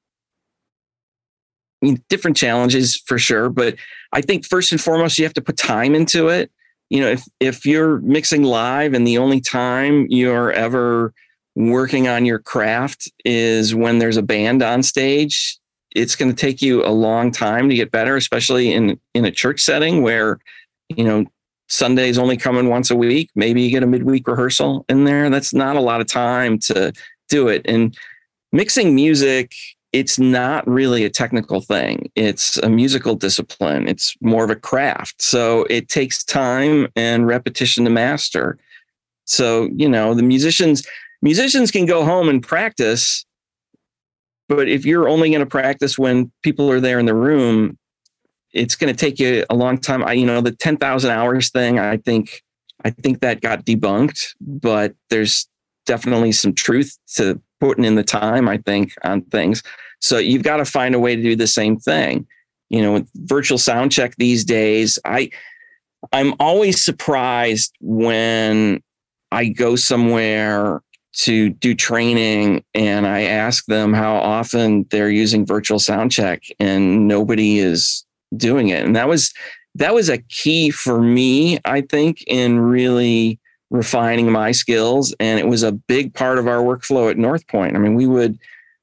[1.83, 3.75] I mean, different challenges for sure, but
[4.13, 6.51] I think first and foremost, you have to put time into it.
[6.89, 11.13] You know, if if you're mixing live and the only time you're ever
[11.55, 15.57] working on your craft is when there's a band on stage
[15.95, 19.31] it's going to take you a long time to get better especially in in a
[19.31, 20.37] church setting where
[20.89, 21.25] you know
[21.67, 23.29] sunday's only coming once a week.
[23.35, 25.29] Maybe you get a midweek rehearsal in there.
[25.29, 26.93] That's not a lot of time to
[27.29, 27.61] do it.
[27.65, 27.97] And
[28.51, 29.51] mixing music
[29.97, 32.11] it's not really a technical thing.
[32.13, 33.87] It's a musical discipline.
[33.87, 35.19] It's more of a craft.
[35.23, 38.59] So it takes time and repetition to master.
[39.25, 40.87] So you know the musicians
[41.23, 43.25] musicians can go home and practice
[44.47, 47.77] but if you're only going to practice when people are there in the room
[48.53, 50.03] it's going to take you a long time.
[50.03, 52.43] I you know the 10,000 hours thing i think
[52.85, 55.49] i think that got debunked but there's
[55.85, 59.63] definitely some truth to putting in the time i think on things
[59.99, 62.25] so you've got to find a way to do the same thing
[62.69, 65.29] you know with virtual sound check these days i
[66.11, 68.81] i'm always surprised when
[69.31, 70.81] i go somewhere
[71.17, 77.07] to do training and I ask them how often they're using virtual sound check and
[77.07, 78.85] nobody is doing it.
[78.85, 79.33] And that was
[79.75, 83.39] that was a key for me, I think, in really
[83.69, 85.13] refining my skills.
[85.19, 87.75] And it was a big part of our workflow at North Point.
[87.75, 88.39] I mean, we would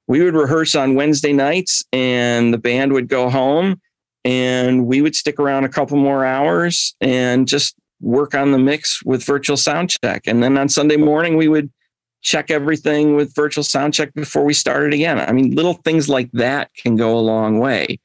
[0.06, 3.80] we would rehearse on Wednesday nights and the band would go home
[4.24, 9.02] and we would stick around a couple more hours and just work on the mix
[9.02, 10.22] with virtual sound check.
[10.26, 11.72] And then on Sunday morning we would
[12.20, 15.18] check everything with virtual sound check before we started again.
[15.20, 17.98] I mean, little things like that can go a long way.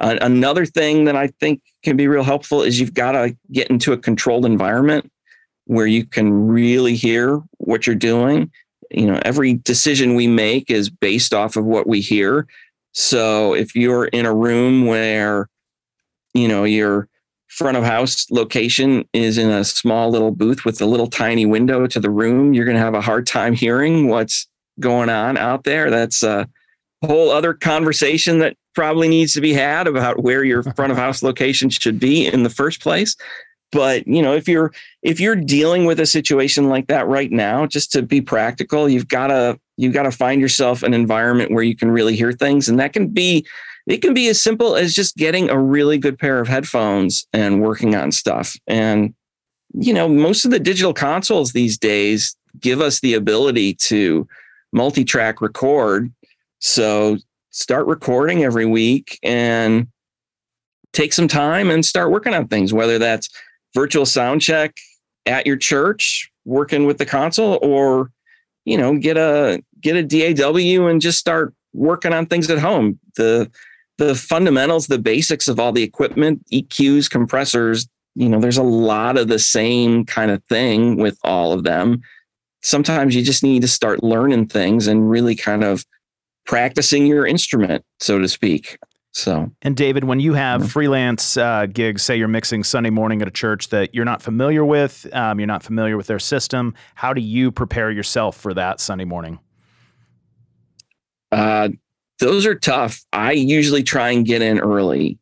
[0.00, 3.68] Uh, another thing that I think can be real helpful is you've got to get
[3.68, 5.10] into a controlled environment
[5.66, 8.50] where you can really hear what you're doing.
[8.90, 12.46] You know, every decision we make is based off of what we hear.
[12.92, 15.48] So if you're in a room where,
[16.32, 17.08] you know, you're
[17.48, 21.86] front of house location is in a small little booth with a little tiny window
[21.86, 24.48] to the room, you're going to have a hard time hearing what's
[24.80, 25.88] going on out there.
[25.88, 26.48] That's a
[27.04, 31.22] whole other conversation that probably needs to be had about where your front of house
[31.22, 33.16] location should be in the first place.
[33.72, 34.72] But you know, if you're
[35.02, 39.08] if you're dealing with a situation like that right now, just to be practical, you've
[39.08, 42.68] got to you've got to find yourself an environment where you can really hear things,
[42.68, 43.44] and that can be
[43.86, 47.60] it can be as simple as just getting a really good pair of headphones and
[47.60, 48.56] working on stuff.
[48.66, 49.14] And,
[49.74, 54.26] you know, most of the digital consoles these days give us the ability to
[54.72, 56.12] multi track record.
[56.60, 57.18] So
[57.50, 59.88] start recording every week and
[60.92, 63.28] take some time and start working on things, whether that's
[63.74, 64.74] virtual sound check
[65.26, 68.10] at your church, working with the console, or,
[68.64, 72.98] you know, get a get a DAW and just start working on things at home.
[73.16, 73.50] The
[73.98, 79.16] the fundamentals, the basics of all the equipment, EQs, compressors, you know, there's a lot
[79.16, 82.02] of the same kind of thing with all of them.
[82.62, 85.84] Sometimes you just need to start learning things and really kind of
[86.46, 88.78] practicing your instrument, so to speak.
[89.14, 90.70] So, And David, when you have Mhm.
[90.70, 94.64] freelance uh, gigs, say you're mixing Sunday morning at a church that you're not familiar
[94.64, 98.80] with, um, you're not familiar with their system, how do you prepare yourself for that
[98.80, 99.38] Sunday morning?
[101.32, 101.68] uh,
[102.20, 103.00] those are tough.
[103.12, 105.18] I usually try and get in early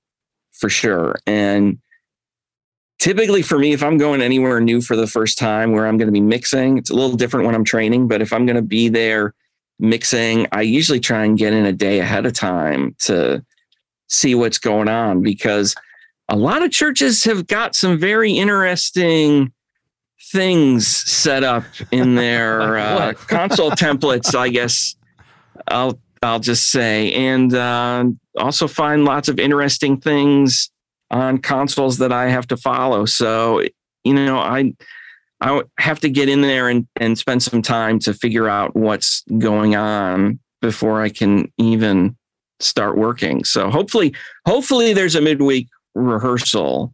[0.53, 1.16] for sure.
[1.26, 1.78] And
[2.99, 6.09] typically for me, if I'm going anywhere new for the first time where I'm going
[6.09, 8.62] to be mixing, it's a little different when I'm training, but if I'm going to
[8.62, 9.32] be there
[9.78, 13.43] mixing, I usually try and get in a day ahead of time to
[14.12, 15.74] see what's going on because
[16.28, 19.52] a lot of churches have got some very interesting
[20.30, 24.94] things set up in their uh, console templates, I guess
[25.68, 28.04] I'll I'll just say, and uh,
[28.38, 30.70] also find lots of interesting things
[31.10, 33.06] on consoles that I have to follow.
[33.06, 33.64] So
[34.04, 34.72] you know, I
[35.40, 39.24] I have to get in there and and spend some time to figure out what's
[39.38, 42.16] going on before I can even
[42.62, 43.44] start working.
[43.44, 44.14] So hopefully,
[44.46, 46.92] hopefully there's a midweek rehearsal,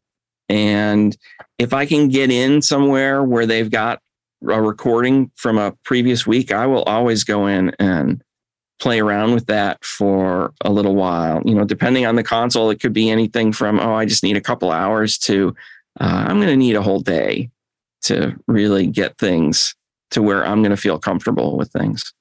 [0.49, 1.16] and
[1.59, 4.01] if I can get in somewhere where they've got
[4.49, 8.23] a recording from a previous week, I will always go in and
[8.79, 11.43] play around with that for a little while.
[11.45, 14.37] You know, depending on the console, it could be anything from, oh, I just need
[14.37, 15.55] a couple hours to,
[16.01, 17.51] uh, I'm going to need a whole day
[18.03, 19.75] to really get things
[20.12, 22.14] to where I'm going to feel comfortable with things.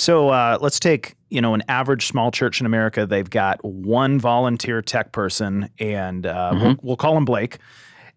[0.00, 3.04] So uh, let's take you know an average small church in America.
[3.04, 7.58] They've got one volunteer tech person, and uh, we'll, we'll call him Blake.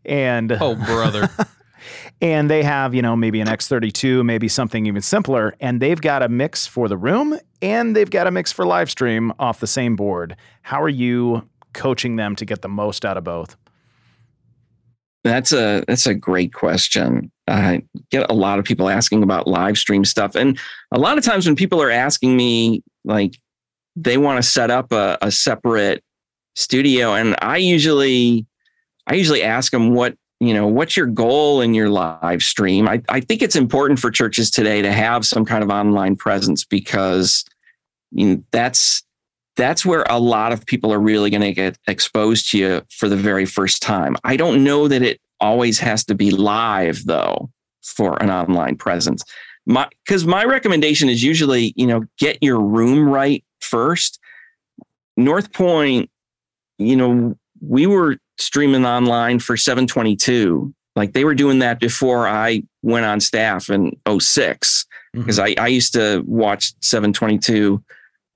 [0.05, 1.29] And Oh, brother.
[2.21, 6.23] and they have you know maybe an X32, maybe something even simpler, and they've got
[6.23, 9.67] a mix for the room, and they've got a mix for live stream off the
[9.67, 10.37] same board.
[10.61, 13.57] How are you coaching them to get the most out of both?
[15.23, 17.31] That's a that's a great question.
[17.47, 20.59] I get a lot of people asking about live stream stuff, and
[20.91, 23.39] a lot of times when people are asking me, like
[23.95, 26.03] they want to set up a, a separate
[26.55, 28.45] studio, and I usually
[29.07, 32.89] I usually ask them what you know what's your goal in your live stream.
[32.89, 36.65] I I think it's important for churches today to have some kind of online presence
[36.65, 37.45] because
[38.11, 39.03] you know, that's
[39.55, 43.07] that's where a lot of people are really going to get exposed to you for
[43.07, 44.15] the very first time.
[44.23, 47.49] I don't know that it always has to be live though
[47.83, 49.23] for an online presence.
[49.65, 54.19] My cuz my recommendation is usually, you know, get your room right first.
[55.15, 56.09] North Point,
[56.77, 60.73] you know, we were streaming online for 722.
[60.95, 65.59] Like they were doing that before I went on staff in 6 because mm-hmm.
[65.59, 67.83] I, I used to watch 722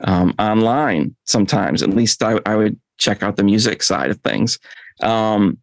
[0.03, 1.83] um, online sometimes.
[1.83, 4.59] At least I, I would check out the music side of things.
[5.01, 5.57] Um,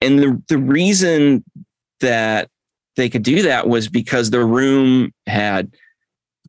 [0.00, 1.44] and the, the reason
[2.00, 2.48] that
[2.96, 5.72] they could do that was because the room had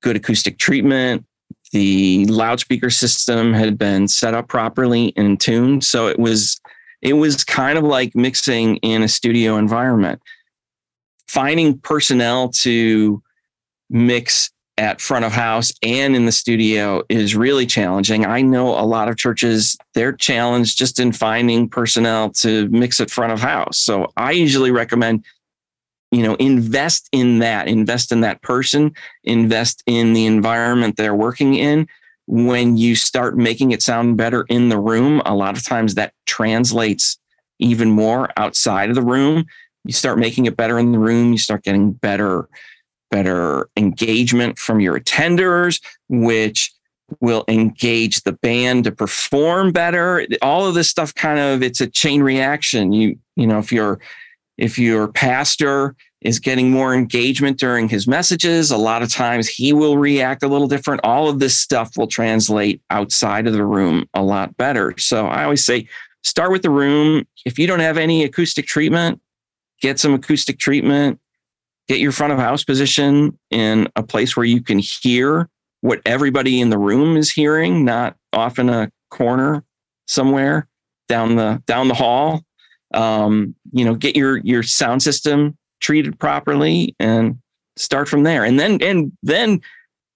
[0.01, 1.25] good acoustic treatment.
[1.71, 5.83] The loudspeaker system had been set up properly and tuned.
[5.83, 6.59] So it was
[7.01, 10.21] it was kind of like mixing in a studio environment.
[11.27, 13.21] Finding personnel to
[13.89, 18.25] mix at front of house and in the studio is really challenging.
[18.25, 23.09] I know a lot of churches, they're challenged just in finding personnel to mix at
[23.09, 23.77] front of house.
[23.77, 25.23] So I usually recommend,
[26.11, 31.55] you know, invest in that, invest in that person, invest in the environment they're working
[31.55, 31.87] in.
[32.27, 36.13] When you start making it sound better in the room, a lot of times that
[36.25, 37.17] translates
[37.59, 39.45] even more outside of the room.
[39.85, 42.49] You start making it better in the room, you start getting better
[43.15, 46.69] better engagement from your attenders, which
[47.21, 50.27] will engage the band to perform better.
[50.41, 52.91] All of this stuff kind of it's a chain reaction.
[52.91, 54.01] You you know if your
[54.57, 59.71] if your pastor is getting more engagement during his messages, a lot of times he
[59.71, 60.99] will react a little different.
[61.05, 64.93] All of this stuff will translate outside of the room a lot better.
[64.97, 65.87] So I always say
[66.23, 67.25] start with the room.
[67.45, 69.21] If you don't have any acoustic treatment,
[69.79, 71.21] get some acoustic treatment
[71.87, 75.49] get your front of house position in a place where you can hear
[75.81, 79.63] what everybody in the room is hearing, not off in a corner
[80.07, 80.67] somewhere
[81.07, 82.43] down the down the hall.
[82.93, 87.37] Um, you know, get your your sound system treated properly and
[87.75, 88.43] start from there.
[88.43, 89.61] And then and then,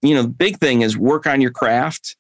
[0.02, 2.16] you know, the big thing is work on your craft.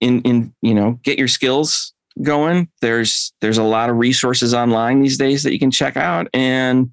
[0.00, 1.92] In in you know, get your skills
[2.22, 2.68] going.
[2.80, 6.90] There's there's a lot of resources online these days that you can check out and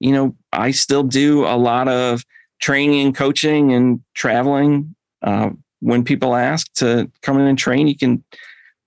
[0.00, 2.24] you know, I still do a lot of
[2.60, 4.94] training and coaching and traveling.
[5.22, 8.24] Uh, when people ask to come in and train, you can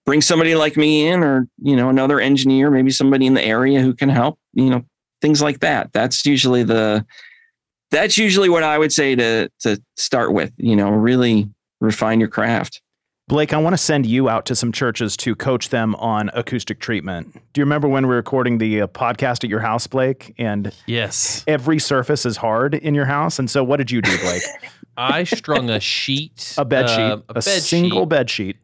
[0.06, 3.82] bring somebody like me in, or you know, another engineer, maybe somebody in the area
[3.82, 4.40] who can help.
[4.54, 4.86] You know,
[5.22, 5.92] things like that.
[5.94, 7.06] That's usually the
[7.92, 10.52] that's usually what I would say to to start with.
[10.58, 11.50] You know, really
[11.80, 12.82] refine your craft.
[13.30, 16.80] Blake, I want to send you out to some churches to coach them on acoustic
[16.80, 17.32] treatment.
[17.54, 20.34] Do you remember when we were recording the uh, podcast at your house, Blake?
[20.40, 21.44] And Yes.
[21.46, 23.38] every surface is hard in your house.
[23.38, 24.42] And so, what did you do, Blake?
[24.98, 28.58] I strung a sheet, A bed sheet, uh, a, bed single sheet, bed sheet.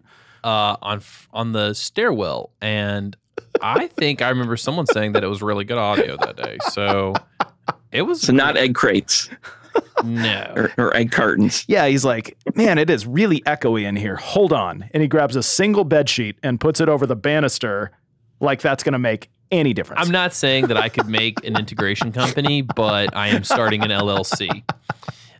[0.44, 3.16] uh, on f- on the stairwell, and
[3.62, 6.58] I think I remember someone saying that it was really good audio that day.
[6.72, 7.14] So
[7.92, 9.30] it was So not egg crates
[10.04, 10.54] no.
[10.56, 11.66] or, or egg cartons.
[11.68, 14.16] Yeah, he's like, man, it is really echoey in here.
[14.16, 14.90] Hold on.
[14.94, 17.92] And he grabs a single bed sheet and puts it over the banister
[18.40, 20.06] like that's going to make any difference.
[20.06, 23.90] I'm not saying that I could make an integration company, but I am starting an
[23.90, 24.64] LLC.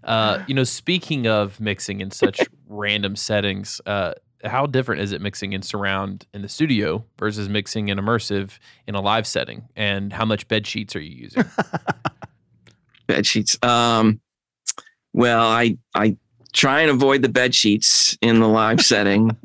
[0.04, 4.14] Uh, you know, speaking of mixing in such random settings, uh,
[4.44, 8.96] how different is it mixing in surround in the studio versus mixing in immersive in
[8.96, 9.68] a live setting?
[9.76, 11.46] And how much bed sheets are you using?
[13.08, 13.58] bed sheets.
[13.64, 14.22] Um,
[15.16, 16.18] well, I I
[16.52, 19.36] try and avoid the bed sheets in the live setting.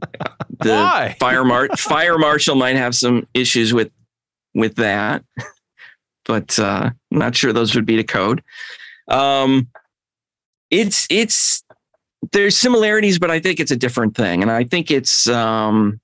[0.58, 1.16] The Why?
[1.20, 3.90] fire mar- fire marshal might have some issues with
[4.52, 5.24] with that,
[6.24, 8.42] but uh, I'm not sure those would be to code.
[9.06, 9.68] Um,
[10.70, 11.62] it's it's
[12.32, 16.00] there's similarities, but I think it's a different thing, and I think it's um,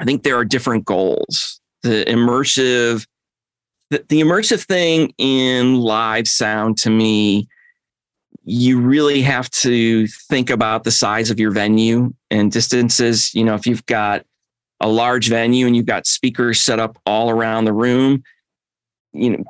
[0.00, 1.62] I think there are different goals.
[1.82, 3.06] The immersive
[3.88, 7.48] the, the immersive thing in live sound to me
[8.48, 13.34] you really have to think about the size of your venue and distances.
[13.34, 14.24] You know if you've got
[14.80, 18.22] a large venue and you've got speakers set up all around the room
[19.16, 19.44] you know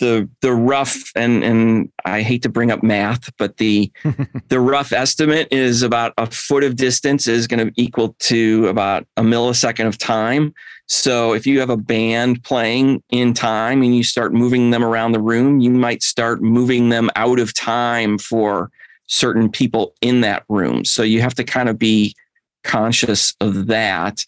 [0.00, 3.92] the the rough and and I hate to bring up math but the
[4.48, 9.06] the rough estimate is about a foot of distance is going to equal to about
[9.16, 10.54] a millisecond of time
[10.92, 15.12] so if you have a band playing in time and you start moving them around
[15.12, 18.70] the room, you might start moving them out of time for
[19.06, 20.84] certain people in that room.
[20.84, 22.14] So you have to kind of be
[22.62, 24.26] conscious of that.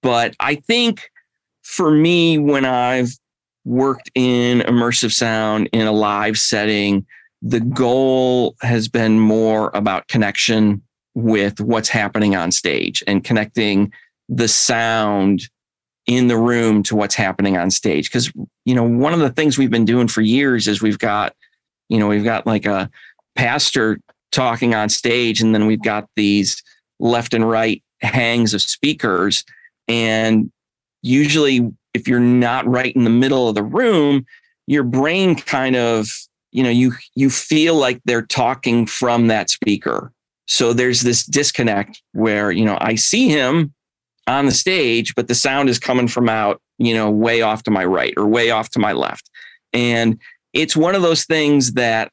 [0.00, 1.10] But I think
[1.62, 3.12] for me, when I've
[3.66, 7.04] worked in immersive sound in a live setting,
[7.42, 10.80] the goal has been more about connection
[11.14, 13.92] with what's happening on stage and connecting
[14.30, 15.50] the sound
[16.08, 18.10] in the room to what's happening on stage.
[18.10, 18.32] Because
[18.64, 21.36] you know one of the things we've been doing for years is we've got
[21.88, 22.90] you know we've got like a
[23.36, 24.00] pastor
[24.32, 26.62] talking on stage and then we've got these
[26.98, 29.44] left and right hangs of speakers.
[29.86, 30.50] And
[31.02, 34.26] usually if you're not right in the middle of the room
[34.68, 36.10] your brain kind of
[36.52, 40.12] you know you you feel like they're talking from that speaker.
[40.46, 43.74] So there's this disconnect where you know I see him
[44.28, 47.70] on the stage, but the sound is coming from out, you know, way off to
[47.70, 49.30] my right or way off to my left.
[49.72, 50.20] And
[50.52, 52.12] it's one of those things that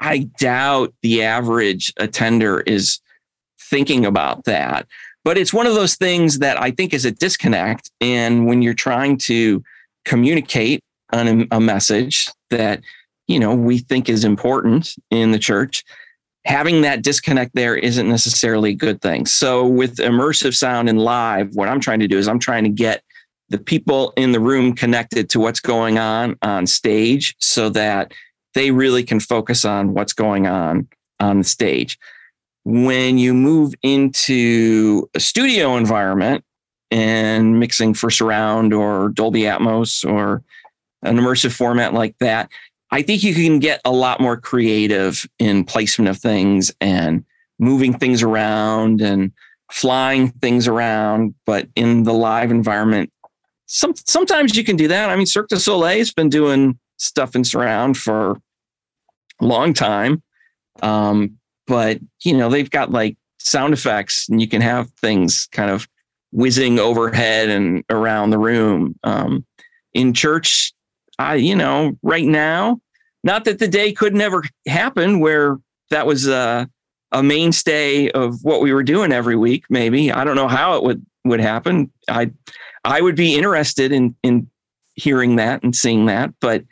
[0.00, 3.00] I doubt the average attender is
[3.60, 4.86] thinking about that.
[5.24, 7.90] But it's one of those things that I think is a disconnect.
[8.00, 9.62] And when you're trying to
[10.04, 10.80] communicate
[11.12, 12.80] a message that,
[13.26, 15.84] you know, we think is important in the church,
[16.50, 19.24] having that disconnect there isn't necessarily a good thing.
[19.24, 22.70] So with immersive sound and live, what I'm trying to do is I'm trying to
[22.70, 23.04] get
[23.50, 28.12] the people in the room connected to what's going on on stage so that
[28.54, 30.88] they really can focus on what's going on
[31.20, 31.96] on the stage.
[32.64, 36.44] When you move into a studio environment
[36.90, 40.42] and mixing for surround or Dolby Atmos or
[41.02, 42.50] an immersive format like that,
[42.90, 47.24] I think you can get a lot more creative in placement of things and
[47.58, 49.32] moving things around and
[49.70, 51.34] flying things around.
[51.46, 53.12] But in the live environment,
[53.66, 55.10] some sometimes you can do that.
[55.10, 58.40] I mean, Cirque du Soleil has been doing stuff in surround for
[59.40, 60.22] a long time.
[60.82, 65.70] Um, but you know, they've got like sound effects and you can have things kind
[65.70, 65.88] of
[66.32, 68.98] whizzing overhead and around the room.
[69.04, 69.46] Um,
[69.94, 70.72] in church,
[71.20, 72.80] I, you know, right now,
[73.22, 75.58] not that the day could never happen where
[75.90, 76.68] that was a,
[77.12, 79.64] a mainstay of what we were doing every week.
[79.68, 81.92] Maybe I don't know how it would would happen.
[82.08, 82.30] I
[82.84, 84.48] I would be interested in in
[84.94, 86.64] hearing that and seeing that, but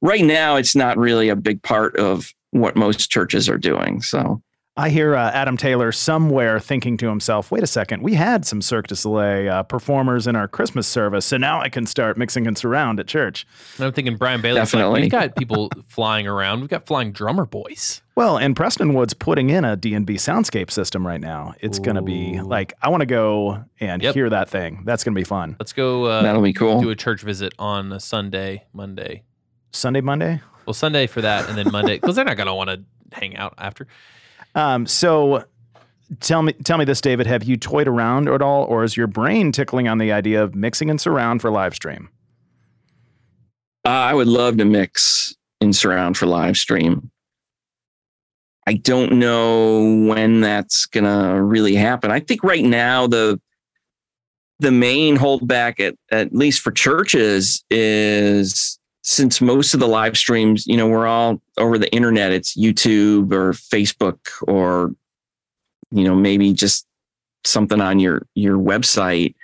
[0.00, 4.00] right now it's not really a big part of what most churches are doing.
[4.00, 4.40] So
[4.78, 8.62] I hear uh, Adam Taylor somewhere thinking to himself, wait a second, we had some
[8.62, 12.46] Cirque du Soleil uh, performers in our Christmas service, so now I can start mixing
[12.46, 13.44] and surround at church.
[13.76, 14.92] And I'm thinking Brian Bailey's Definitely.
[14.92, 16.60] like, we've got people flying around.
[16.60, 18.02] We've got flying drummer boys.
[18.14, 21.54] Well, and Prestonwood's putting in a D&B soundscape system right now.
[21.60, 24.14] It's going to be like, I want to go and Yep.
[24.14, 24.82] hear that thing.
[24.84, 25.56] That's going to be fun.
[25.58, 26.80] Let's go uh, that'll be cool.
[26.80, 29.24] do a church visit on a Sunday, Monday.
[29.72, 30.40] Sunday, Monday?
[30.66, 33.54] Well, Sunday for that, and then Monday because they're not gonna want to hang out
[33.58, 33.88] after.
[34.58, 35.44] Um, so
[36.18, 37.28] tell me tell me this, David.
[37.28, 40.56] Have you toyed around at all, or is your brain tickling on the idea of
[40.56, 42.08] mixing in surround for live stream?
[43.84, 47.12] Uh, I would love to mix in surround for live stream.
[48.66, 52.10] I don't know when that's gonna really happen.
[52.10, 53.40] I think right now the
[54.58, 58.77] the main holdback at at least for churches is
[59.08, 62.30] since most of the live streams, you know, we're all over the internet.
[62.30, 64.94] It's YouTube or Facebook or
[65.90, 66.86] you know maybe just
[67.44, 69.34] something on your your website.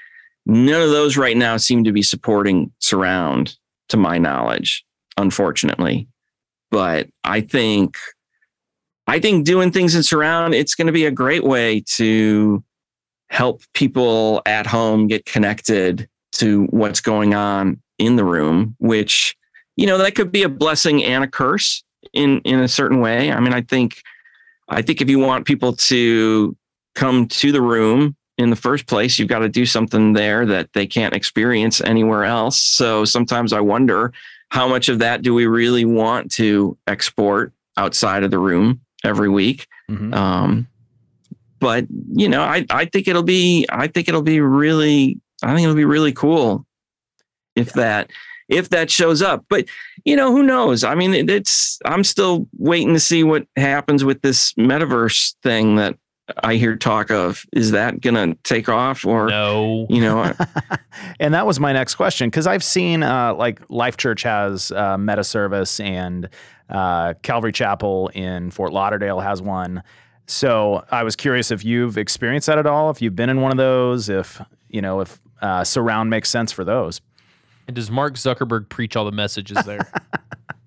[0.45, 3.57] None of those right now seem to be supporting surround,
[3.89, 4.85] to my knowledge,
[5.17, 6.09] unfortunately.
[6.71, 7.97] But I think
[9.07, 12.63] I think doing things in surround, it's going to be a great way to
[13.31, 19.35] help people at home get connected to what's going on in the room, which,
[19.77, 23.33] you know, that could be a blessing and a curse in in a certain way.
[23.33, 24.03] I mean, I think
[24.69, 26.57] I think if you want people to
[26.95, 30.73] come to the room in the first place, you've got to do something there that
[30.73, 32.59] they can't experience anywhere else.
[32.59, 34.13] So sometimes I wonder
[34.49, 39.29] how much of that do we really want to export outside of the room every
[39.29, 39.67] week.
[39.91, 40.15] Mm-hmm.
[40.15, 40.69] Um,
[41.61, 45.65] but you know, I, I think it'll be I think it'll be really I think
[45.65, 46.67] it'll be really cool
[47.57, 48.11] if that
[48.49, 49.45] if that shows up.
[49.49, 49.67] But
[50.05, 50.85] you know, who knows?
[50.85, 55.77] I mean, it, it's I'm still waiting to see what happens with this metaverse thing
[55.77, 55.97] that
[56.43, 57.45] I hear talk of.
[57.53, 59.87] Is that going to take off or no?
[59.89, 60.33] You know,
[61.21, 64.97] and that was my next question because I've seen uh, like Life Church has uh,
[64.99, 66.29] meta service and
[66.71, 69.83] uh, Calvary Chapel in Fort Lauderdale has one.
[70.27, 73.53] So I was curious if you've experienced that at all, if you've been in one
[73.53, 77.01] of those, if you know if uh, surround makes sense for those.
[77.67, 79.91] And does Mark Zuckerberg preach all the messages there?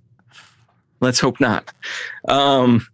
[0.99, 1.71] Let's hope not.
[2.27, 2.85] Um,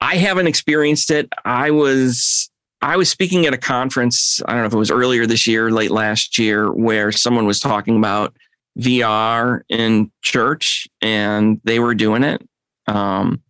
[0.00, 1.32] I haven't experienced it.
[1.44, 2.50] I was
[2.82, 4.42] I was speaking at a conference.
[4.46, 7.60] I don't know if it was earlier this year, late last year, where someone was
[7.60, 8.34] talking about
[8.78, 12.46] VR in church, and they were doing it.
[12.88, 13.40] Um,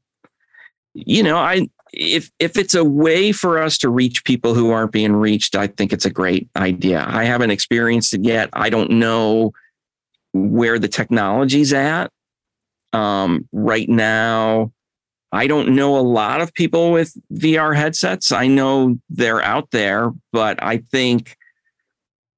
[0.94, 4.92] you know, I if if it's a way for us to reach people who aren't
[4.92, 7.04] being reached, I think it's a great idea.
[7.08, 8.50] I haven't experienced it yet.
[8.52, 9.52] I don't know
[10.32, 12.10] where the technology's at.
[12.92, 14.72] Um, right now,
[15.32, 18.32] I don't know a lot of people with VR headsets.
[18.32, 21.36] I know they're out there, but I think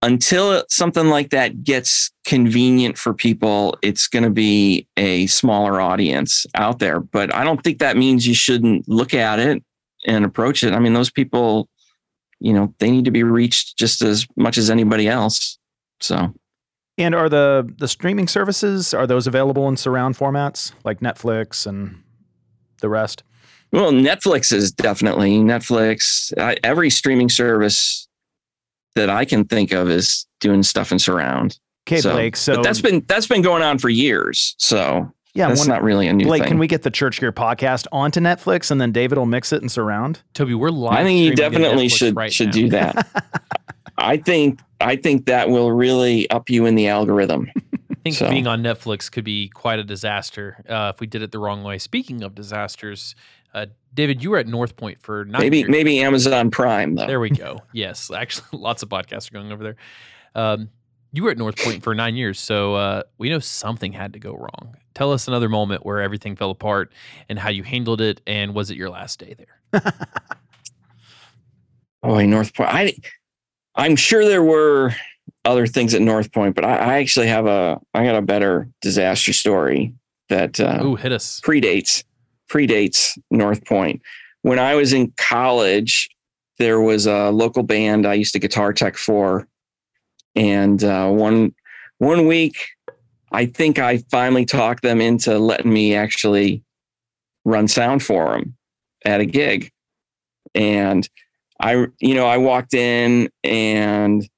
[0.04, 6.46] until something like that gets convenient for people, it's going to be a smaller audience
[6.54, 7.00] out there.
[7.00, 9.64] But I don't think that means you shouldn't look at it
[10.06, 10.74] and approach it.
[10.74, 11.68] I mean, those people,
[12.38, 15.58] you know, they need to be reached just as much as anybody else.
[16.00, 16.34] So,
[16.98, 22.02] and are the the streaming services are those available in surround formats like Netflix and
[22.80, 23.22] the rest?
[23.72, 26.32] Well, Netflix is definitely Netflix.
[26.62, 28.06] every streaming service
[28.94, 31.58] that I can think of is doing stuff in surround.
[31.88, 32.36] Okay, so, Blake.
[32.36, 34.54] So that's been that's been going on for years.
[34.58, 36.50] So yeah, that's not really a new Blake, thing.
[36.50, 39.62] can we get the Church Gear podcast onto Netflix and then David will mix it
[39.62, 40.22] in surround?
[40.32, 41.00] Toby, we're live.
[41.00, 42.52] I think you definitely should right should now.
[42.52, 43.50] do that.
[43.98, 47.50] I think I think that will really up you in the algorithm.
[47.90, 48.28] I think so.
[48.28, 51.62] being on Netflix could be quite a disaster uh, if we did it the wrong
[51.62, 51.78] way.
[51.78, 53.14] Speaking of disasters,
[53.54, 55.70] uh, David, you were at North Point for nine maybe years.
[55.70, 57.06] maybe Amazon Prime though.
[57.06, 57.60] There we go.
[57.72, 59.76] yes, actually, lots of podcasts are going over there.
[60.34, 60.68] Um,
[61.12, 64.18] you were at North Point for nine years, so uh, we know something had to
[64.18, 64.76] go wrong.
[64.94, 66.92] Tell us another moment where everything fell apart
[67.28, 69.92] and how you handled it, and was it your last day there?
[72.02, 72.70] oh, North Point.
[72.74, 72.94] I
[73.76, 74.94] I'm sure there were
[75.44, 78.68] other things at North Point, but I, I actually have a I got a better
[78.80, 79.94] disaster story
[80.28, 81.40] that uh, Ooh, hit us.
[81.40, 82.04] predates
[82.48, 84.02] predates North Point.
[84.42, 86.08] When I was in college,
[86.58, 89.46] there was a local band I used to guitar tech for,
[90.34, 91.54] and uh, one
[91.98, 92.56] one week,
[93.32, 96.62] I think I finally talked them into letting me actually
[97.44, 98.56] run sound for them
[99.04, 99.70] at a gig,
[100.54, 101.08] and
[101.60, 104.28] I you know I walked in and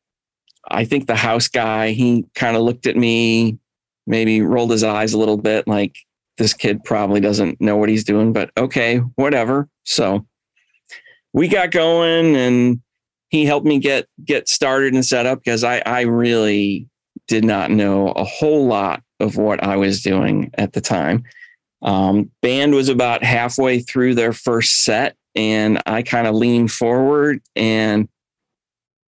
[0.68, 3.58] I think the house guy he kind of looked at me,
[4.06, 5.96] maybe rolled his eyes a little bit, like
[6.38, 9.68] this kid probably doesn't know what he's doing, but okay, whatever.
[9.84, 10.26] So
[11.32, 12.80] we got going and
[13.28, 16.88] he helped me get get started and set up because I, I really
[17.28, 21.24] did not know a whole lot of what I was doing at the time.
[21.82, 27.42] Um, band was about halfway through their first set, and I kind of leaned forward,
[27.54, 28.08] and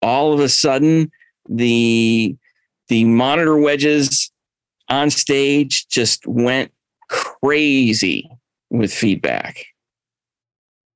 [0.03, 1.11] all of a sudden,
[1.49, 2.37] the
[2.89, 4.31] the monitor wedges
[4.89, 6.72] on stage just went
[7.09, 8.31] crazy
[8.70, 9.64] with feedback.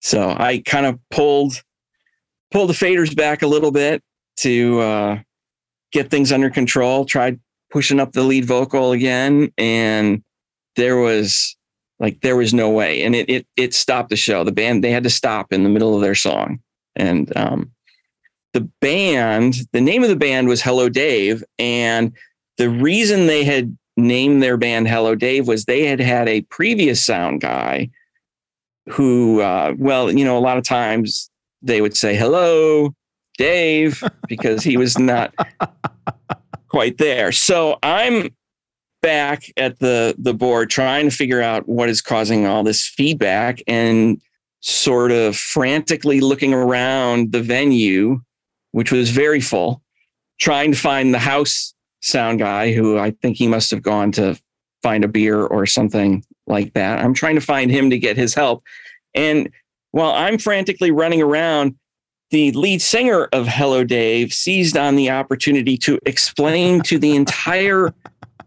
[0.01, 1.63] So I kind of pulled
[2.51, 4.03] pulled the faders back a little bit
[4.39, 5.19] to uh,
[5.93, 7.05] get things under control.
[7.05, 7.39] Tried
[7.71, 10.23] pushing up the lead vocal again, and
[10.77, 11.57] there was
[12.01, 14.43] like there was no way, and it it it stopped the show.
[14.43, 16.61] The band they had to stop in the middle of their song,
[16.97, 17.71] and um,
[18.53, 22.13] the band, the name of the band was Hello Dave, and
[22.59, 27.05] the reason they had named their band Hello Dave was they had had a previous
[27.05, 27.91] sound guy
[28.89, 31.31] who, uh, well, you know, a lot of times
[31.63, 32.95] they would say hello,
[33.37, 35.35] Dave, because he was not
[36.69, 37.31] quite there.
[37.31, 38.31] So I'm
[39.03, 43.63] back at the the board trying to figure out what is causing all this feedback
[43.67, 44.21] and
[44.61, 48.21] sort of frantically looking around the venue
[48.73, 49.83] which was very full
[50.39, 54.39] trying to find the house sound guy who I think he must have gone to
[54.83, 56.99] find a beer or something like that.
[56.99, 58.65] I'm trying to find him to get his help.
[59.15, 59.51] And
[59.93, 61.77] while I'm frantically running around,
[62.31, 67.93] the lead singer of Hello Dave seized on the opportunity to explain to the entire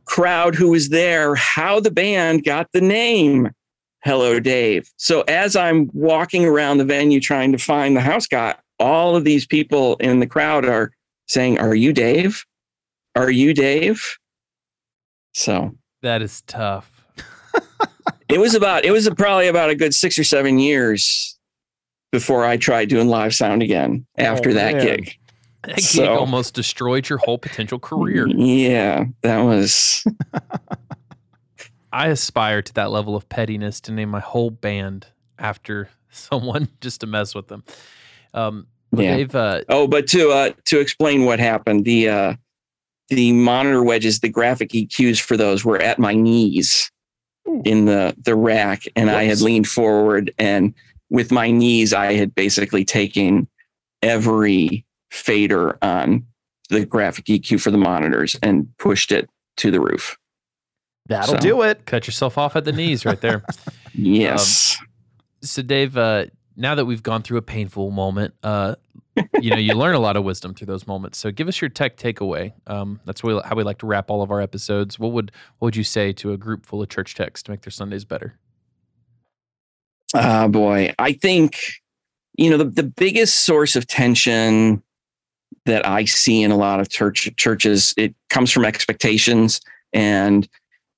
[0.05, 3.49] crowd who was there how the band got the name
[4.03, 4.89] Hello Dave.
[4.97, 9.23] So as I'm walking around the venue trying to find the house guy, all of
[9.23, 10.91] these people in the crowd are
[11.27, 12.43] saying, Are you Dave?
[13.15, 14.17] Are you Dave?
[15.33, 16.89] So That is tough.
[18.29, 21.37] it was about it was probably about a good six or seven years
[22.11, 24.85] before I tried doing live sound again after Oh, that man.
[24.85, 25.15] gig.
[25.64, 28.28] That gig So- almost destroyed your whole potential career.
[28.28, 30.03] Yeah, that was
[31.91, 35.07] I aspire to that level of pettiness to name my whole band
[35.38, 37.64] after someone just to mess with them.
[38.34, 39.24] Um, yeah.
[39.34, 42.34] Uh, Oh, but to uh to explain what happened, the uh
[43.09, 46.91] the monitor wedges, the graphic EQs for those were at my knees
[47.66, 50.74] in the the rack, and I had leaned forward, and
[51.09, 53.47] with my knees, I had basically taken
[54.01, 56.26] every fader on
[56.70, 60.18] the graphic EQ for the monitors and pushed it to the roof.
[61.07, 61.86] That'll So- do it.
[61.86, 63.43] cut yourself off at the knees right there.
[63.95, 64.80] Yes.
[65.43, 68.74] so, Dave, uh, now that we've gone through a painful moment, uh,
[69.39, 71.20] you know, you learn a lot of wisdom through those moments.
[71.20, 72.53] So, give us your tech takeaway.
[72.66, 74.97] Um, that's what we, how we like to wrap all of our episodes.
[74.97, 77.61] What would what would you say to a group full of church techs to make
[77.61, 78.39] their Sundays better?
[80.16, 80.93] Ah, boy.
[80.97, 81.59] I think,
[82.36, 84.82] you know, the, the biggest source of tension
[85.65, 89.61] that I see in a lot of church churches, it comes from expectations
[89.93, 90.47] and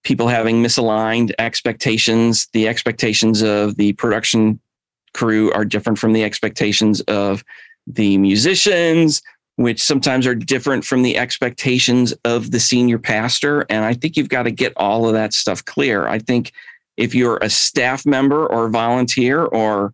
[0.04, 2.48] people having misaligned expectations.
[2.54, 4.60] The expectations of the production
[5.14, 7.44] crew are different from the expectations of
[7.88, 9.22] the musicians,
[9.56, 13.66] which sometimes are different from the expectations of the senior pastor.
[13.70, 16.08] And I think you've got to get all of that stuff clear.
[16.08, 16.52] I think
[16.98, 19.94] if you're a staff member or volunteer or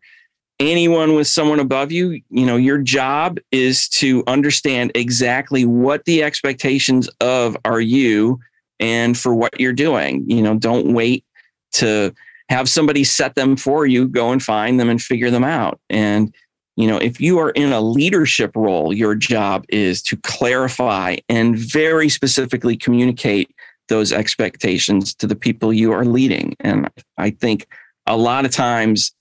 [0.62, 6.24] anyone with someone above you, you know, your job is to understand exactly what the
[6.24, 8.40] expectations of are you
[8.80, 10.24] and for what you're doing.
[10.28, 11.26] You know, don't wait
[11.74, 12.14] to
[12.50, 15.80] have somebody set them for you, go and find them and figure them out.
[15.90, 16.34] And
[16.78, 21.58] you know, if you are in a leadership role, your job is to clarify and
[21.58, 23.54] very specifically communicate
[23.90, 26.56] those expectations to the people you are leading.
[26.62, 27.68] And I think
[28.08, 29.12] a lot of times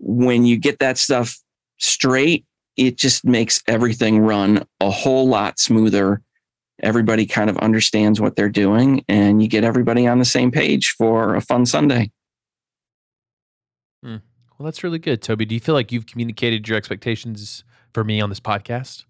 [0.00, 1.36] when you get that stuff
[1.78, 2.44] straight,
[2.76, 6.22] it just makes everything run a whole lot smoother.
[6.80, 10.90] Everybody kind of understands what they're doing, and you get everybody on the same page
[10.92, 12.12] for a fun Sunday.
[14.58, 15.44] Well, that's really good, Toby.
[15.44, 17.62] Do you feel like you've communicated your expectations
[17.94, 19.04] for me on this podcast?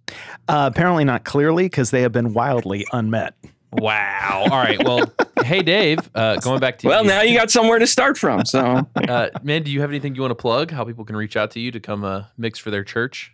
[0.47, 3.35] Uh, apparently not clearly because they have been wildly unmet.
[3.73, 4.47] Wow.
[4.51, 4.83] All right.
[4.83, 5.13] Well,
[5.45, 5.99] hey, Dave.
[6.15, 8.45] Uh, going back to Well, now you got somewhere to start from.
[8.45, 10.71] So, uh, man, do you have anything you want to plug?
[10.71, 13.33] How people can reach out to you to come uh, mix for their church?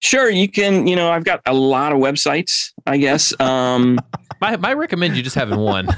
[0.00, 3.38] sure, you can, you know, I've got a lot of websites, I guess.
[3.40, 3.98] Um,
[4.40, 5.88] my, I recommend you just having one.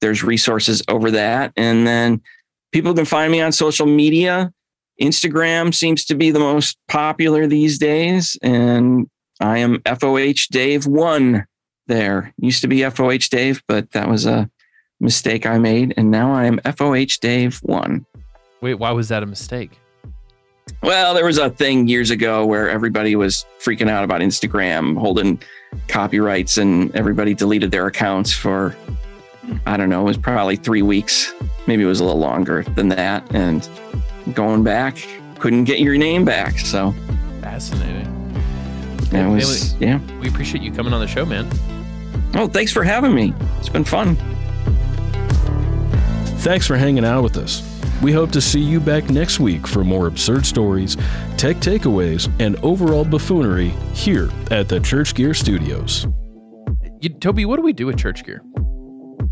[0.02, 1.54] there's resources over that.
[1.58, 2.22] And then
[2.72, 4.52] people can find me on social media.
[5.02, 8.38] Instagram seems to be the most popular these days.
[8.42, 9.10] And
[9.46, 11.46] I am FOH Dave one
[11.88, 12.34] there.
[12.38, 14.50] Used to be FOH Dave, but that was a
[15.00, 15.94] mistake I made.
[15.98, 18.06] And now I am FOH Dave one.
[18.62, 19.80] Wait, why was that a mistake?
[20.82, 25.40] Well, there was a thing years ago where everybody was freaking out about Instagram holding
[25.88, 28.76] copyrights and everybody deleted their accounts for,
[29.68, 31.34] I don't know, it was probably three weeks.
[31.68, 33.24] Maybe it was a little longer than that.
[33.36, 33.70] And
[34.34, 34.98] going back,
[35.38, 36.58] couldn't get your name back.
[36.58, 36.96] So
[37.42, 38.15] Fascinating.
[39.12, 40.00] It was, yeah.
[40.20, 41.48] We appreciate you coming on the show, man.
[42.36, 43.34] Oh, thanks for having me.
[43.60, 44.16] It's been fun.
[46.40, 47.64] Thanks for hanging out with us.
[48.02, 50.96] We hope to see you back next week for more absurd stories,
[51.38, 56.06] tech takeaways, and overall buffoonery here at the Church Gear Studios.
[57.02, 58.44] You, Toby, what do we do with church gear?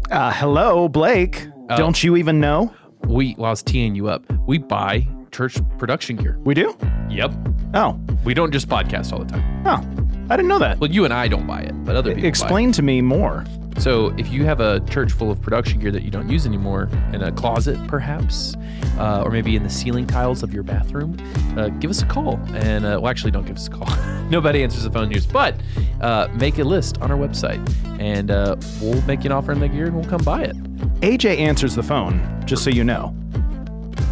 [0.09, 1.47] Uh, hello, Blake.
[1.70, 1.78] Oh.
[1.78, 2.74] Don't you even know?
[3.05, 6.38] We, while I was teeing you up, we buy church production gear.
[6.43, 6.78] We do?
[7.09, 7.34] Yep.
[7.74, 9.64] Oh, We don't just podcast all the time.
[9.66, 9.84] oh,
[10.30, 10.80] I didn't know that.
[10.80, 12.28] Well, you and I don't buy it, but other people.
[12.28, 13.46] Explain to me more.
[13.80, 16.90] So, if you have a church full of production gear that you don't use anymore,
[17.12, 18.56] in a closet perhaps,
[19.00, 21.18] uh, or maybe in the ceiling tiles of your bathroom,
[21.58, 22.40] uh, give us a call.
[22.54, 23.88] And uh, well, actually, don't give us a call.
[24.30, 25.56] Nobody answers the phone here, but
[26.02, 27.60] uh, make a list on our website,
[28.00, 30.56] and uh, we'll make you an offer on the gear, and we'll come buy it
[31.02, 33.16] AJ answers the phone, just so you know.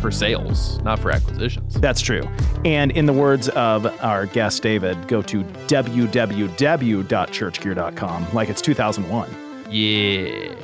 [0.01, 1.79] For sales, not for acquisitions.
[1.79, 2.27] That's true.
[2.65, 9.29] And in the words of our guest David, go to www.churchgear.com like it's 2001.
[9.69, 10.55] Yeah.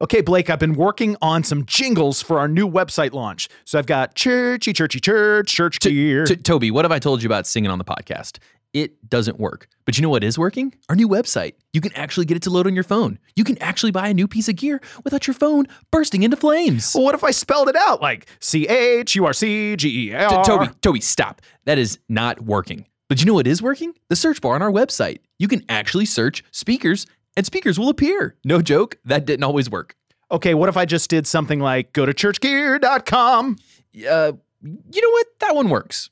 [0.00, 3.48] Okay, Blake, I've been working on some jingles for our new website launch.
[3.64, 6.26] So I've got churchy, churchy, church, church gear.
[6.26, 8.38] T- Toby, what have I told you about singing on the podcast?
[8.74, 9.68] It doesn't work.
[9.84, 10.74] But you know what is working?
[10.88, 11.52] Our new website.
[11.72, 13.20] You can actually get it to load on your phone.
[13.36, 16.92] You can actually buy a new piece of gear without your phone bursting into flames.
[16.92, 20.14] well, what if I spelled it out like C H U R C G E
[20.14, 20.44] R?
[20.44, 21.40] Toby, Toby, stop.
[21.66, 22.86] That is not working.
[23.08, 23.94] But you know what is working?
[24.08, 25.18] The search bar on our website.
[25.38, 27.06] You can actually search speakers
[27.36, 28.36] and speakers will appear.
[28.44, 29.94] No joke, that didn't always work.
[30.32, 33.56] Okay, what if I just did something like go to churchgear.com?
[34.10, 35.26] Uh, you know what?
[35.40, 36.10] That one works.